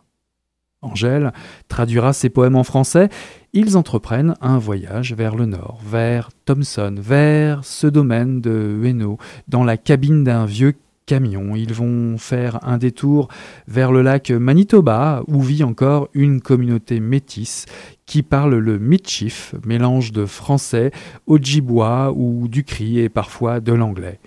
Angèle 0.86 1.32
traduira 1.68 2.12
ses 2.12 2.30
poèmes 2.30 2.56
en 2.56 2.64
français, 2.64 3.08
ils 3.52 3.76
entreprennent 3.76 4.34
un 4.40 4.58
voyage 4.58 5.14
vers 5.14 5.34
le 5.34 5.46
nord, 5.46 5.78
vers 5.84 6.30
Thomson, 6.44 6.94
vers 6.98 7.64
ce 7.64 7.86
domaine 7.86 8.40
de 8.40 8.78
Ueno, 8.82 9.18
dans 9.48 9.64
la 9.64 9.76
cabine 9.76 10.24
d'un 10.24 10.46
vieux 10.46 10.74
camion. 11.06 11.54
Ils 11.56 11.72
vont 11.72 12.18
faire 12.18 12.58
un 12.66 12.78
détour 12.78 13.28
vers 13.66 13.92
le 13.92 14.02
lac 14.02 14.30
Manitoba, 14.30 15.22
où 15.28 15.40
vit 15.40 15.64
encore 15.64 16.08
une 16.12 16.40
communauté 16.40 17.00
métisse 17.00 17.66
qui 18.04 18.22
parle 18.22 18.56
le 18.56 18.78
Michif, 18.78 19.54
mélange 19.64 20.12
de 20.12 20.26
français, 20.26 20.90
ojibwa 21.26 22.12
ou 22.14 22.48
du 22.48 22.64
cri 22.64 22.98
et 22.98 23.08
parfois 23.08 23.60
de 23.60 23.72
l'anglais. 23.72 24.20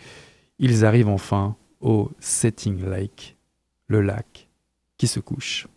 Ils 0.58 0.86
arrivent 0.86 1.10
enfin 1.10 1.56
au 1.82 2.10
Setting 2.20 2.84
Lake, 2.90 3.38
le 3.88 4.02
lac 4.02 4.50
qui 4.98 5.08
se 5.08 5.20
couche. 5.20 5.68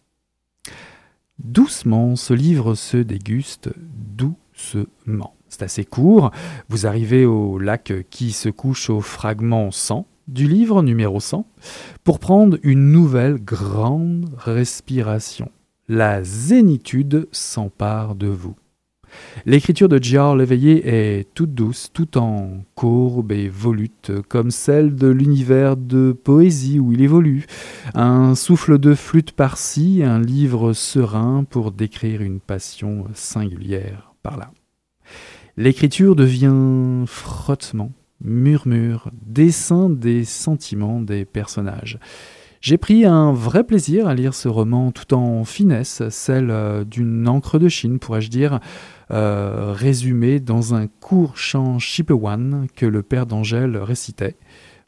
Doucement, 1.38 2.16
ce 2.16 2.34
livre 2.34 2.74
se 2.74 2.96
déguste 2.96 3.70
doucement. 3.76 5.34
C'est 5.48 5.62
assez 5.62 5.84
court. 5.84 6.30
Vous 6.68 6.86
arrivez 6.86 7.26
au 7.26 7.58
lac 7.58 7.92
qui 8.10 8.32
se 8.32 8.48
couche 8.48 8.90
au 8.90 9.00
fragment 9.00 9.70
100 9.70 10.06
du 10.28 10.46
livre 10.46 10.82
numéro 10.82 11.20
100 11.20 11.46
pour 12.04 12.18
prendre 12.18 12.58
une 12.62 12.92
nouvelle 12.92 13.36
grande 13.36 14.30
respiration. 14.36 15.50
La 15.88 16.22
zénitude 16.22 17.28
s'empare 17.32 18.14
de 18.14 18.28
vous. 18.28 18.54
L'écriture 19.46 19.88
de 19.88 20.02
J.R. 20.02 20.36
Léveillé 20.36 20.82
est 20.84 21.34
toute 21.34 21.54
douce, 21.54 21.90
tout 21.92 22.18
en 22.18 22.64
courbe 22.74 23.32
et 23.32 23.48
volute, 23.48 24.12
comme 24.28 24.50
celle 24.50 24.94
de 24.94 25.08
l'univers 25.08 25.76
de 25.76 26.12
poésie 26.12 26.78
où 26.78 26.92
il 26.92 27.02
évolue. 27.02 27.46
Un 27.94 28.34
souffle 28.34 28.78
de 28.78 28.94
flûte 28.94 29.32
par-ci, 29.32 30.02
un 30.04 30.20
livre 30.20 30.72
serein 30.72 31.44
pour 31.44 31.72
décrire 31.72 32.22
une 32.22 32.40
passion 32.40 33.06
singulière 33.14 34.14
par-là. 34.22 34.52
L'écriture 35.56 36.16
devient 36.16 37.04
frottement, 37.06 37.92
murmure, 38.22 39.10
dessin 39.26 39.90
des 39.90 40.24
sentiments 40.24 41.00
des 41.00 41.24
personnages. 41.24 41.98
J'ai 42.62 42.78
pris 42.78 43.04
un 43.04 43.32
vrai 43.32 43.64
plaisir 43.64 44.06
à 44.06 44.14
lire 44.14 44.34
ce 44.34 44.46
roman 44.46 44.92
tout 44.92 45.14
en 45.14 45.44
finesse, 45.44 46.08
celle 46.10 46.50
euh, 46.52 46.84
d'une 46.84 47.26
encre 47.26 47.58
de 47.58 47.68
Chine, 47.68 47.98
pourrais-je 47.98 48.30
dire, 48.30 48.60
euh, 49.12 49.72
résumé 49.72 50.40
dans 50.40 50.74
un 50.74 50.86
court 50.86 51.36
chant 51.36 51.78
Chippewan 51.78 52.66
que 52.74 52.86
le 52.86 53.02
père 53.02 53.26
d'Angèle 53.26 53.76
récitait. 53.76 54.36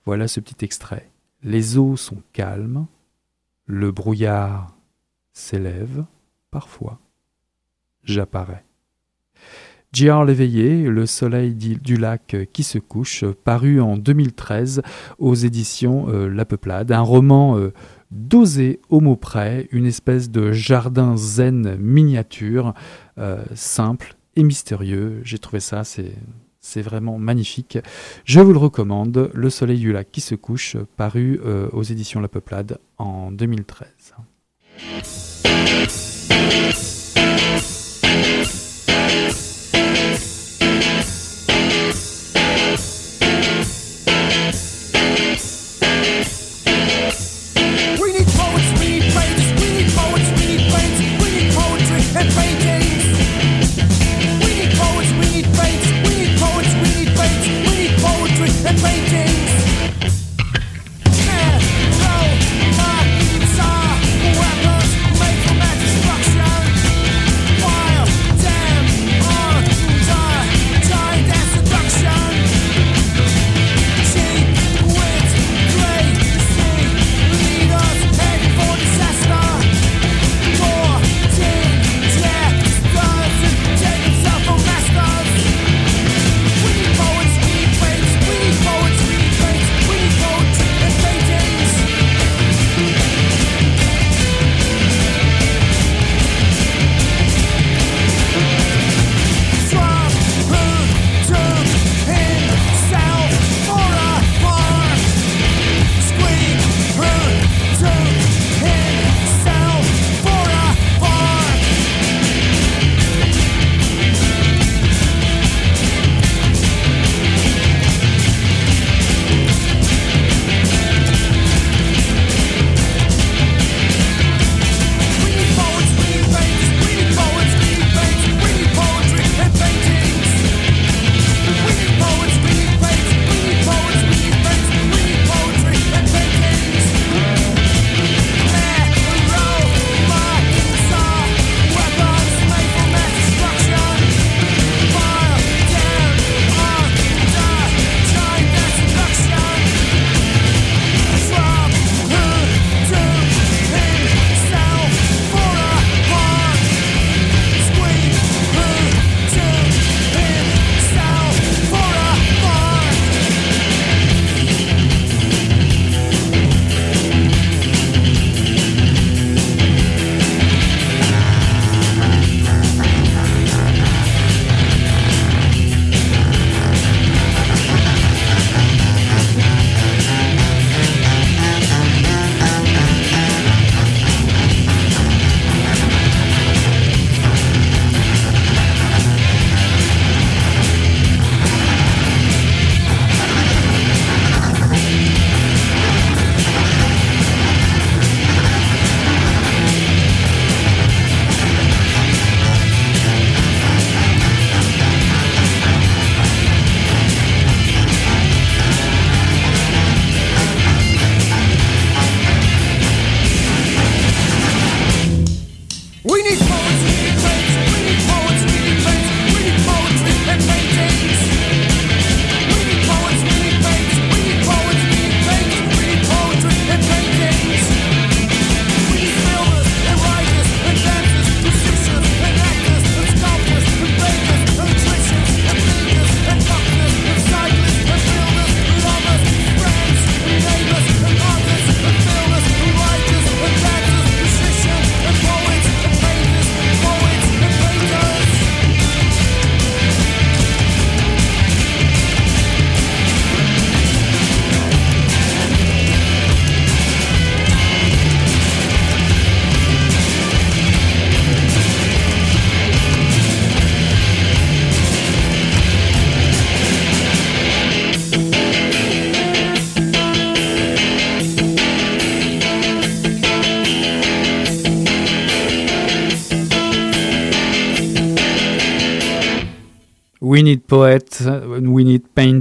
Voilà 0.06 0.28
ce 0.28 0.40
petit 0.40 0.64
extrait. 0.64 1.10
Les 1.42 1.76
eaux 1.76 1.96
sont 1.96 2.22
calmes, 2.32 2.86
le 3.66 3.92
brouillard 3.92 4.74
s'élève, 5.32 6.04
parfois 6.50 6.98
j'apparais. 8.02 8.64
J.R. 9.92 10.24
Léveillé, 10.24 10.82
Le 10.84 11.06
soleil 11.06 11.54
du 11.54 11.96
lac 11.96 12.36
qui 12.52 12.64
se 12.64 12.78
couche, 12.78 13.24
paru 13.44 13.80
en 13.80 13.96
2013 13.96 14.82
aux 15.18 15.34
éditions 15.34 16.08
euh, 16.08 16.28
La 16.28 16.44
Peuplade, 16.44 16.90
un 16.90 17.00
roman 17.00 17.56
dosé 18.14 18.80
au 18.88 19.00
mot 19.00 19.16
près, 19.16 19.68
une 19.72 19.86
espèce 19.86 20.30
de 20.30 20.52
jardin 20.52 21.16
zen 21.16 21.76
miniature, 21.76 22.72
euh, 23.18 23.44
simple 23.54 24.16
et 24.36 24.42
mystérieux. 24.42 25.20
J'ai 25.24 25.38
trouvé 25.38 25.60
ça, 25.60 25.84
c'est 25.84 26.14
c'est 26.60 26.80
vraiment 26.80 27.18
magnifique. 27.18 27.78
Je 28.24 28.40
vous 28.40 28.54
le 28.54 28.58
recommande, 28.58 29.30
Le 29.34 29.50
Soleil 29.50 29.78
du 29.78 29.92
Lac 29.92 30.10
qui 30.10 30.22
se 30.22 30.34
couche, 30.34 30.78
paru 30.96 31.38
euh, 31.44 31.68
aux 31.72 31.82
éditions 31.82 32.20
La 32.20 32.28
Peuplade 32.28 32.78
en 32.96 33.30
2013. 33.30 34.14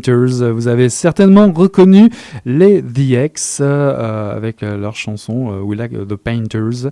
Vous 0.09 0.67
avez 0.67 0.89
certainement 0.89 1.51
reconnu 1.51 2.09
les 2.45 2.81
The 2.81 3.25
X 3.25 3.59
euh, 3.61 4.35
avec 4.35 4.61
leur 4.61 4.95
chanson 4.95 5.61
We 5.61 5.77
Like 5.77 5.91
the 6.07 6.15
Painters, 6.15 6.89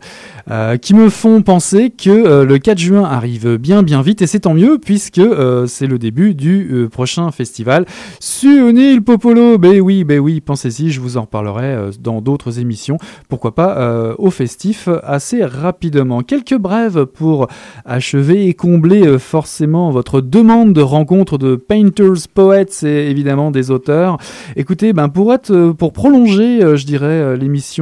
qui 0.82 0.93
me 0.93 1.10
font 1.10 1.41
penser 1.41 1.89
que 1.89 2.43
le 2.43 2.58
4 2.58 2.78
juin 2.78 3.04
arrive 3.04 3.58
bien 3.58 3.84
bien 3.84 4.02
vite 4.02 4.21
et 4.21 4.28
c'est 4.28 4.41
tant 4.41 4.54
mieux 4.54 4.78
puisque 4.78 5.21
c'est 5.67 5.88
le 5.88 5.97
début 5.97 6.34
du 6.34 6.88
prochain 6.91 7.32
festival 7.32 7.86
Sunil 8.19 9.02
Popolo. 9.04 9.58
Ben 9.58 9.80
oui, 9.82 10.04
ben 10.04 10.19
oui, 10.19 10.41
pensez-y, 10.41 10.91
je 10.91 11.00
vous 11.00 11.17
en 11.17 11.21
reparlerai 11.21 11.91
dans 12.00 12.21
d'autres 12.21 12.60
émissions. 12.60 12.97
Pourquoi 13.30 13.56
pas 13.56 14.15
au 14.17 14.32
festif 14.32 14.89
assez 15.04 15.43
rapidement. 15.43 16.21
Quelques 16.21 16.58
brèves 16.58 17.06
pour 17.06 17.47
achever 17.86 18.47
et 18.47 18.54
combler 18.54 19.17
forcément 19.19 19.91
votre 19.91 20.21
demande 20.21 20.74
de 20.74 20.82
rencontre 20.82 21.38
de 21.38 21.56
painters, 21.56 22.28
poètes 22.34 22.84
et 22.84 23.01
évidemment 23.10 23.52
des 23.52 23.72
auteurs. 23.72 24.18
Écoutez, 24.56 24.94
ben 24.94 25.10
euh, 25.50 25.74
pour 25.74 25.94
prolonger, 25.94 26.64
euh, 26.64 26.76
je 26.76 26.86
dirais, 26.86 27.06
euh, 27.06 27.36
l'émission 27.36 27.82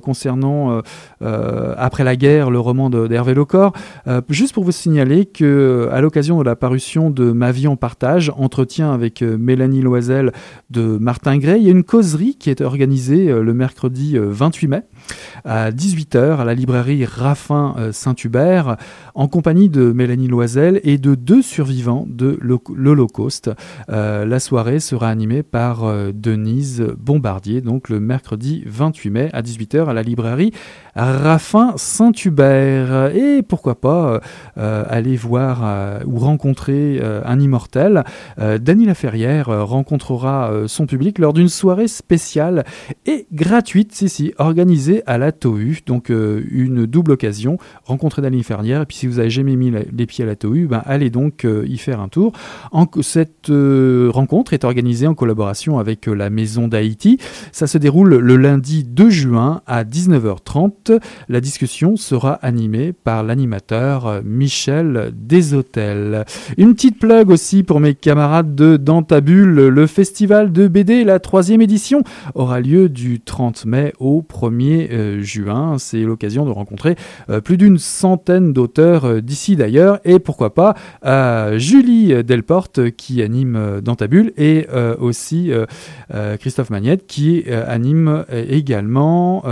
concernant 0.00 0.82
après 1.20 2.04
la 2.04 2.16
guerre, 2.16 2.50
le 2.50 2.60
roman 2.60 2.90
d'Hervé 2.90 3.34
Lecor, 3.34 3.72
juste 4.28 4.52
pour 4.52 4.64
vous 4.64 4.72
signaler 4.72 5.24
que 5.24 5.88
à 5.90 6.00
l'occasion 6.00 6.38
de 6.38 6.44
la 6.44 6.56
parution 6.56 7.10
de 7.10 7.32
Ma 7.32 7.52
vie 7.52 7.66
en 7.66 7.76
partage, 7.76 8.30
entretien 8.36 8.92
avec 8.92 9.22
Mélanie 9.22 9.80
Loisel 9.80 10.32
de 10.70 10.98
Martin 10.98 11.38
Gray, 11.38 11.60
il 11.60 11.66
y 11.66 11.68
a 11.68 11.72
une 11.72 11.84
causerie 11.84 12.36
qui 12.36 12.50
est 12.50 12.60
organisée 12.60 13.26
le 13.32 13.54
mercredi 13.54 14.16
28 14.18 14.68
mai 14.68 14.82
à 15.44 15.70
18h 15.70 16.38
à 16.38 16.44
la 16.44 16.54
librairie 16.54 17.04
Raffin 17.04 17.74
Saint-Hubert 17.92 18.76
en 19.14 19.28
compagnie 19.28 19.68
de 19.68 19.92
Mélanie 19.92 20.28
Loisel 20.28 20.80
et 20.84 20.98
de 20.98 21.14
deux 21.14 21.42
survivants 21.42 22.06
de 22.08 22.38
l'Holocauste. 22.40 23.50
La 23.88 24.40
soirée 24.40 24.53
sera 24.78 25.08
animée 25.08 25.42
par 25.42 25.84
euh, 25.84 26.12
Denise 26.14 26.86
Bombardier, 26.98 27.60
donc 27.60 27.88
le 27.88 27.98
mercredi 27.98 28.62
28 28.66 29.10
mai 29.10 29.28
à 29.32 29.42
18h 29.42 29.86
à 29.86 29.92
la 29.92 30.02
librairie 30.02 30.52
Raffin 30.94 31.72
Saint-Hubert. 31.76 33.14
Et 33.16 33.42
pourquoi 33.42 33.80
pas 33.80 34.20
euh, 34.56 34.84
aller 34.88 35.16
voir 35.16 36.02
ou 36.06 36.18
rencontrer 36.18 37.02
un 37.02 37.40
immortel. 37.40 38.04
Dany 38.38 38.86
Laferrière 38.86 39.66
rencontrera 39.66 40.52
son 40.68 40.86
public 40.86 41.18
lors 41.18 41.32
d'une 41.32 41.48
soirée 41.48 41.88
spéciale 41.88 42.64
et 43.06 43.26
gratuite, 43.32 43.92
si, 43.92 44.08
si, 44.08 44.32
organisée 44.38 45.02
à 45.06 45.18
la 45.18 45.32
TOU. 45.32 45.78
Donc 45.86 46.10
une 46.10 46.86
double 46.86 47.12
occasion, 47.12 47.58
rencontrer 47.82 48.22
Dany 48.22 48.38
Laferrière. 48.38 48.82
Et 48.82 48.86
puis 48.86 48.96
si 48.98 49.08
vous 49.08 49.18
avez 49.18 49.30
jamais 49.30 49.56
mis 49.56 49.72
les 49.72 50.06
pieds 50.06 50.22
à 50.22 50.28
la 50.28 50.36
TOU, 50.36 50.68
ben, 50.68 50.82
allez 50.86 51.10
donc 51.10 51.44
y 51.44 51.76
faire 51.78 52.00
un 52.00 52.08
tour. 52.08 52.32
En, 52.70 52.86
cette 53.02 53.50
euh, 53.50 54.10
rencontre 54.44 54.52
est 54.52 54.64
organisée 54.64 55.06
en 55.06 55.14
collaboration 55.14 55.78
avec 55.78 56.06
euh, 56.06 56.12
la 56.12 56.28
Maison 56.28 56.68
d'Haïti. 56.68 57.18
Ça 57.50 57.66
se 57.66 57.78
déroule 57.78 58.16
le 58.16 58.36
lundi 58.36 58.84
2 58.84 59.08
juin 59.08 59.62
à 59.66 59.84
19h30. 59.84 61.00
La 61.30 61.40
discussion 61.40 61.96
sera 61.96 62.34
animée 62.34 62.92
par 62.92 63.22
l'animateur 63.22 64.06
euh, 64.06 64.20
Michel 64.22 65.12
Deshôtels. 65.14 66.26
Une 66.58 66.74
petite 66.74 66.98
plug 66.98 67.30
aussi 67.30 67.62
pour 67.62 67.80
mes 67.80 67.94
camarades 67.94 68.54
de 68.54 68.76
Dantabule. 68.76 69.68
Le 69.68 69.86
festival 69.86 70.52
de 70.52 70.68
BD, 70.68 71.04
la 71.04 71.20
troisième 71.20 71.62
édition, 71.62 72.02
aura 72.34 72.60
lieu 72.60 72.90
du 72.90 73.20
30 73.20 73.64
mai 73.64 73.94
au 73.98 74.22
1er 74.22 75.20
juin. 75.20 75.76
C'est 75.78 76.02
l'occasion 76.02 76.44
de 76.44 76.50
rencontrer 76.50 76.96
plus 77.44 77.56
d'une 77.56 77.78
centaine 77.78 78.52
d'auteurs 78.52 79.22
d'ici 79.22 79.56
d'ailleurs 79.56 80.00
et 80.04 80.18
pourquoi 80.18 80.54
pas 80.54 80.74
Julie 81.56 82.22
Delporte 82.24 82.90
qui 82.90 83.22
anime 83.22 83.54
euh, 83.56 83.80
Dans 83.80 83.94
ta 83.94 84.06
bulle 84.06 84.32
et 84.36 84.66
euh, 84.72 84.94
aussi 84.98 85.52
euh, 85.52 86.36
Christophe 86.36 86.70
Magnette 86.70 87.06
qui 87.06 87.44
anime 87.66 88.24
également 88.30 89.44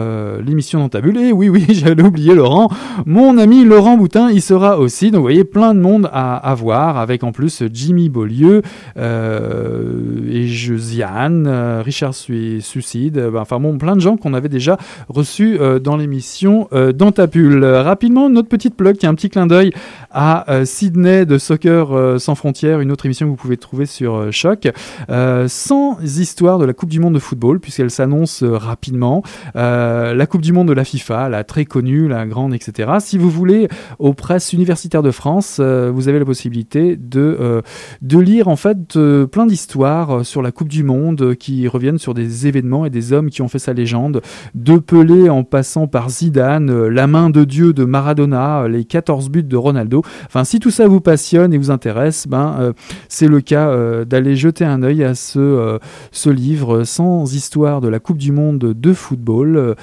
l'émission 0.44 0.80
Dans 0.80 0.88
ta 0.88 1.00
bulle. 1.00 1.18
Et 1.18 1.32
oui, 1.32 1.48
oui, 1.48 1.66
j'avais 1.70 2.02
oublié 2.02 2.34
Laurent, 2.34 2.68
mon 3.06 3.38
ami 3.38 3.64
Laurent 3.64 3.96
Boutin, 3.96 4.30
il 4.30 4.42
sera 4.42 4.78
aussi. 4.78 5.10
Donc 5.10 5.18
vous 5.18 5.24
voyez, 5.24 5.44
plein 5.44 5.74
de 5.74 5.80
monde 5.80 6.08
à, 6.12 6.54
voir 6.54 6.98
avec 6.98 7.24
en 7.24 7.32
plus 7.32 7.62
Jimmy 7.72 8.08
Beaulieu 8.08 8.62
et 8.96 10.46
Josiane, 10.46 11.80
Richard 11.84 12.14
Suicide, 12.14 13.30
enfin 13.36 13.58
bon, 13.60 13.78
plein 13.78 13.96
de 13.96 14.00
gens 14.00 14.16
qu'on 14.16 14.34
avait 14.34 14.48
déjà 14.48 14.78
reçus 15.08 15.58
dans 15.82 15.96
l'émission 15.96 16.68
Dans 16.94 17.12
ta 17.12 17.26
bulle. 17.26 17.64
Rapidement, 17.64 18.28
notre 18.28 18.48
petite 18.48 18.76
plug 18.76 18.96
qui 18.96 19.06
a 19.06 19.10
un 19.10 19.14
petit 19.14 19.30
clin 19.30 19.46
d'œil 19.46 19.72
à 20.10 20.44
Sydney 20.64 21.26
de 21.26 21.38
Soccer 21.38 22.20
sans 22.20 22.34
frontières, 22.34 22.80
une 22.80 22.92
autre 22.92 23.06
émission 23.06 23.26
que 23.26 23.30
vous 23.30 23.36
pouvez 23.36 23.56
trouver 23.56 23.86
sur 23.86 24.14
euh, 24.14 24.30
Choc, 24.30 24.68
euh, 25.10 25.46
sans 25.48 25.98
histoire 26.02 26.58
de 26.58 26.64
la 26.64 26.72
Coupe 26.72 26.90
du 26.90 27.00
Monde 27.00 27.14
de 27.14 27.18
football, 27.18 27.60
puisqu'elle 27.60 27.90
s'annonce 27.90 28.42
euh, 28.42 28.56
rapidement. 28.56 29.22
la 29.54 30.26
Coupe 30.26 30.42
du 30.42 30.52
Monde 30.52 30.68
de 30.68 30.72
la 30.72 30.84
FIFA, 30.84 31.28
la 31.28 31.44
très 31.44 31.64
connue, 31.64 32.08
la 32.08 32.26
grande, 32.26 32.54
etc. 32.54 32.92
Si 33.00 33.18
vous 33.18 33.30
voulez, 33.30 33.68
aux 33.98 34.14
presses 34.14 34.52
universitaires 34.52 35.02
de 35.02 35.10
France, 35.10 35.60
vous 35.60 36.08
avez 36.08 36.18
la 36.18 36.24
possibilité 36.24 36.96
de, 36.96 37.62
de 38.00 38.18
lire 38.18 38.48
en 38.48 38.56
fait 38.56 38.98
plein 39.30 39.46
d'histoires 39.46 40.24
sur 40.24 40.42
la 40.42 40.52
Coupe 40.52 40.68
du 40.68 40.84
Monde 40.84 41.34
qui 41.34 41.68
reviennent 41.68 41.98
sur 41.98 42.14
des 42.14 42.46
événements 42.46 42.86
et 42.86 42.90
des 42.90 43.12
hommes 43.12 43.30
qui 43.30 43.42
ont 43.42 43.48
fait 43.48 43.58
sa 43.58 43.72
légende, 43.72 44.22
de 44.54 44.78
Pelé 44.78 45.28
en 45.28 45.44
passant 45.44 45.86
par 45.86 46.10
Zidane, 46.10 46.88
la 46.88 47.06
main 47.06 47.30
de 47.30 47.44
Dieu 47.44 47.72
de 47.72 47.84
Maradona, 47.84 48.68
les 48.68 48.84
14 48.84 49.30
buts 49.30 49.42
de 49.42 49.56
Ronaldo. 49.56 50.02
Enfin, 50.26 50.44
si 50.44 50.60
tout 50.60 50.70
ça 50.70 50.88
vous 50.88 51.00
passionne 51.00 51.52
et 51.52 51.58
vous 51.58 51.70
intéresse, 51.70 52.26
ben, 52.28 52.56
euh, 52.60 52.72
c'est 53.08 53.28
le 53.28 53.40
cas 53.40 53.68
euh, 53.68 54.04
d'aller 54.04 54.36
jeter 54.36 54.61
un 54.64 54.82
œil 54.82 55.04
à 55.04 55.14
ce, 55.14 55.38
euh, 55.38 55.78
ce 56.10 56.30
livre 56.30 56.84
sans 56.84 57.34
histoire 57.34 57.80
de 57.80 57.88
la 57.88 58.00
Coupe 58.00 58.18
du 58.18 58.32
Monde 58.32 58.58
de 58.58 58.92
football 58.92 59.74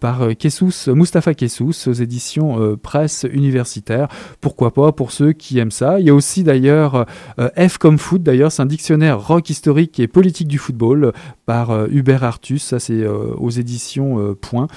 par 0.00 0.36
Kessous, 0.38 0.88
Mustapha 0.88 1.34
Kessous 1.34 1.88
aux 1.88 1.92
éditions 1.92 2.76
presse 2.76 3.26
universitaire. 3.30 4.08
Pourquoi 4.40 4.72
pas 4.72 4.92
pour 4.92 5.12
ceux 5.12 5.32
qui 5.32 5.58
aiment 5.58 5.70
ça. 5.70 6.00
Il 6.00 6.06
y 6.06 6.10
a 6.10 6.14
aussi 6.14 6.44
d'ailleurs 6.44 7.06
F 7.38 7.78
comme 7.78 7.98
foot, 7.98 8.22
d'ailleurs 8.22 8.52
c'est 8.52 8.62
un 8.62 8.66
dictionnaire 8.66 9.26
rock 9.26 9.50
historique 9.50 10.00
et 10.00 10.06
politique 10.08 10.48
du 10.48 10.58
football 10.58 11.12
par 11.46 11.86
Hubert 11.90 12.24
Artus, 12.24 12.62
ça 12.62 12.78
c'est 12.78 13.06
aux 13.06 13.50
éditions 13.50 14.34
Point, 14.40 14.68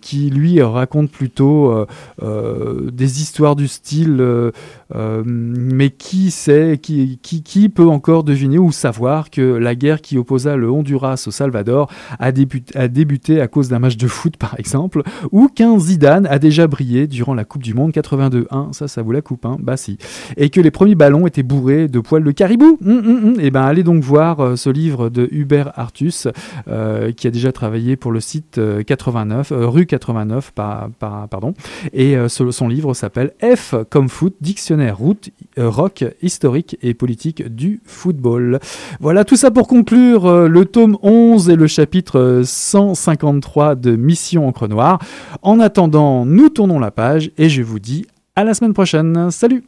qui 0.00 0.30
lui 0.30 0.62
raconte 0.62 1.10
plutôt 1.10 1.86
des 2.20 3.22
histoires 3.22 3.56
du 3.56 3.68
style, 3.68 4.52
mais 4.94 5.90
qui 5.90 6.30
sait, 6.30 6.78
qui, 6.80 7.18
qui, 7.18 7.68
peut 7.68 7.88
encore 7.88 8.24
deviner 8.24 8.58
ou 8.58 8.72
savoir 8.72 9.30
que 9.30 9.42
la 9.42 9.74
guerre 9.74 10.00
qui 10.00 10.16
opposa 10.18 10.56
le 10.56 10.70
Honduras 10.70 11.24
au 11.26 11.30
Salvador 11.30 11.90
a, 12.18 12.32
débuté, 12.32 13.40
à 13.40 13.48
cause 13.48 13.68
d'un 13.68 13.78
match 13.78 13.96
de 13.96 14.06
foot, 14.06 14.36
par 14.36 14.58
exemple, 14.58 15.02
ou 15.32 15.48
qu'un 15.48 15.78
Zidane 15.78 16.26
a 16.26 16.38
déjà 16.38 16.66
brillé 16.66 17.06
durant 17.06 17.34
la 17.34 17.44
Coupe 17.44 17.62
du 17.62 17.74
Monde 17.74 17.92
82-1, 17.92 18.72
ça, 18.72 18.88
ça 18.88 19.02
vous 19.02 19.12
la 19.12 19.22
coupe, 19.22 19.44
hein 19.46 19.56
bah 19.60 19.76
si. 19.76 19.98
Et 20.36 20.50
que 20.50 20.60
les 20.60 20.70
premiers 20.70 20.94
ballons 20.94 21.26
étaient 21.26 21.42
bourrés 21.42 21.88
de 21.88 22.00
poils 22.00 22.24
de 22.24 22.30
caribou. 22.30 22.78
Hum, 22.84 22.98
hum, 22.98 23.24
hum. 23.24 23.40
Et 23.40 23.46
eh 23.46 23.50
ben 23.50 23.62
allez 23.62 23.82
donc 23.82 24.02
voir 24.02 24.40
euh, 24.40 24.56
ce 24.56 24.70
livre 24.70 25.08
de 25.08 25.28
Hubert 25.30 25.72
Artus, 25.78 26.28
euh, 26.68 27.12
qui 27.12 27.26
a 27.26 27.30
déjà 27.30 27.52
travaillé 27.52 27.96
pour 27.96 28.12
le 28.12 28.20
site 28.20 28.60
89, 28.86 29.52
euh, 29.52 29.68
rue 29.68 29.86
89, 29.86 30.52
par, 30.52 30.88
pardon. 30.98 31.54
Et 31.92 32.16
son 32.28 32.68
livre 32.68 32.94
s'appelle 32.94 33.32
F 33.42 33.74
comme 33.90 34.08
foot, 34.08 34.34
dictionnaire 34.40 34.77
route, 34.90 35.30
rock, 35.56 36.04
historique 36.22 36.78
et 36.82 36.94
politique 36.94 37.54
du 37.54 37.80
football. 37.84 38.60
Voilà 39.00 39.24
tout 39.24 39.36
ça 39.36 39.50
pour 39.50 39.68
conclure 39.68 40.26
euh, 40.26 40.48
le 40.48 40.64
tome 40.64 40.96
11 41.02 41.50
et 41.50 41.56
le 41.56 41.66
chapitre 41.66 42.42
153 42.44 43.74
de 43.74 43.96
Mission 43.96 44.48
Encre 44.48 44.68
Noire. 44.68 44.98
En 45.42 45.60
attendant, 45.60 46.24
nous 46.24 46.48
tournons 46.48 46.78
la 46.78 46.90
page 46.90 47.30
et 47.38 47.48
je 47.48 47.62
vous 47.62 47.78
dis 47.78 48.06
à 48.36 48.44
la 48.44 48.54
semaine 48.54 48.74
prochaine. 48.74 49.30
Salut 49.30 49.64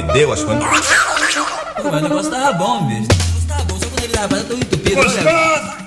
fedeu, 0.00 0.32
acho 0.32 0.46
que. 0.46 0.52
Mas 0.54 2.02
o 2.02 2.08
negócio 2.08 2.30
tava 2.30 2.52
bom, 2.52 2.86
bicho. 2.86 3.02
O 3.02 3.14
negócio 3.14 3.48
tava 3.48 3.64
bom, 3.64 3.78
só 3.78 3.86
quando 3.86 4.04
ele 4.04 4.40
eu 4.40 4.44
tô 4.44 4.54
entupido. 4.54 4.96
Gostosa! 4.96 5.80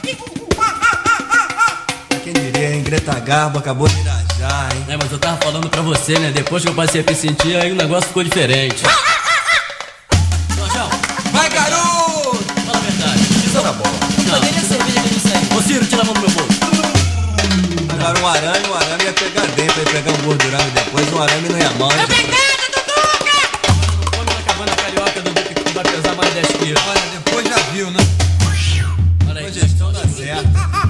Quem 2.24 2.34
diria, 2.34 2.76
hein? 2.76 2.84
Greta 2.84 3.20
Garbo 3.20 3.60
acabou 3.60 3.88
de 3.88 4.00
irajar, 4.00 4.70
hein? 4.74 4.86
É, 4.90 4.98
mas 4.98 5.12
eu 5.12 5.20
tava 5.20 5.38
falando 5.38 5.70
pra 5.70 5.82
você, 5.82 6.18
né? 6.18 6.32
Depois 6.34 6.64
que 6.64 6.70
eu 6.70 6.74
passei 6.74 7.02
a 7.02 7.04
me 7.04 7.16
sentir, 7.16 7.56
aí 7.58 7.72
o 7.72 7.76
negócio 7.76 8.08
ficou 8.08 8.24
diferente. 8.24 8.84
Jorjão, 10.56 10.90
Vai, 11.32 11.50
garoto! 11.50 12.44
fala 12.66 12.78
a 12.78 12.82
verdade. 12.82 13.20
Isso 13.46 13.62
na 13.62 13.72
bola. 13.74 13.94
Não. 14.26 14.34
Cadê 14.40 14.52
minha 14.52 14.64
cerveja 14.66 15.02
que 15.02 15.08
eu 15.10 15.52
não? 15.52 15.58
Ô 15.58 15.62
Ciro, 15.62 15.86
tira 15.86 16.02
a 16.02 16.06
mão 16.06 16.14
do 16.14 16.22
meu 16.22 16.30
bolso. 16.32 16.54
Agora 17.94 18.20
um 18.20 18.28
arame, 18.28 18.68
um 18.70 18.74
arame 18.76 19.04
ia 19.04 19.14
pegar 19.14 19.46
dentro, 19.48 19.80
ia 19.80 19.86
pegar 19.86 20.12
um 20.12 20.22
gordurão 20.26 20.60
e 20.60 20.72
depois 20.72 21.14
um 21.14 21.22
arame 21.22 21.50
não 21.50 21.60
ia 21.60 21.70
mal. 21.72 21.92
hein? 21.92 21.98
Come 22.08 22.53
pesar 25.96 26.16
mais 26.16 26.34
10 26.34 26.48
quilos. 26.48 26.84
Olha, 26.88 27.02
depois 27.14 27.48
já 27.48 27.58
viu, 27.72 27.92
né? 27.92 28.00
Olha 29.30 29.40
aí. 29.42 29.46
Depois 29.46 29.54
gestão 29.54 29.92
dá 29.92 30.08
certo. 30.08 30.83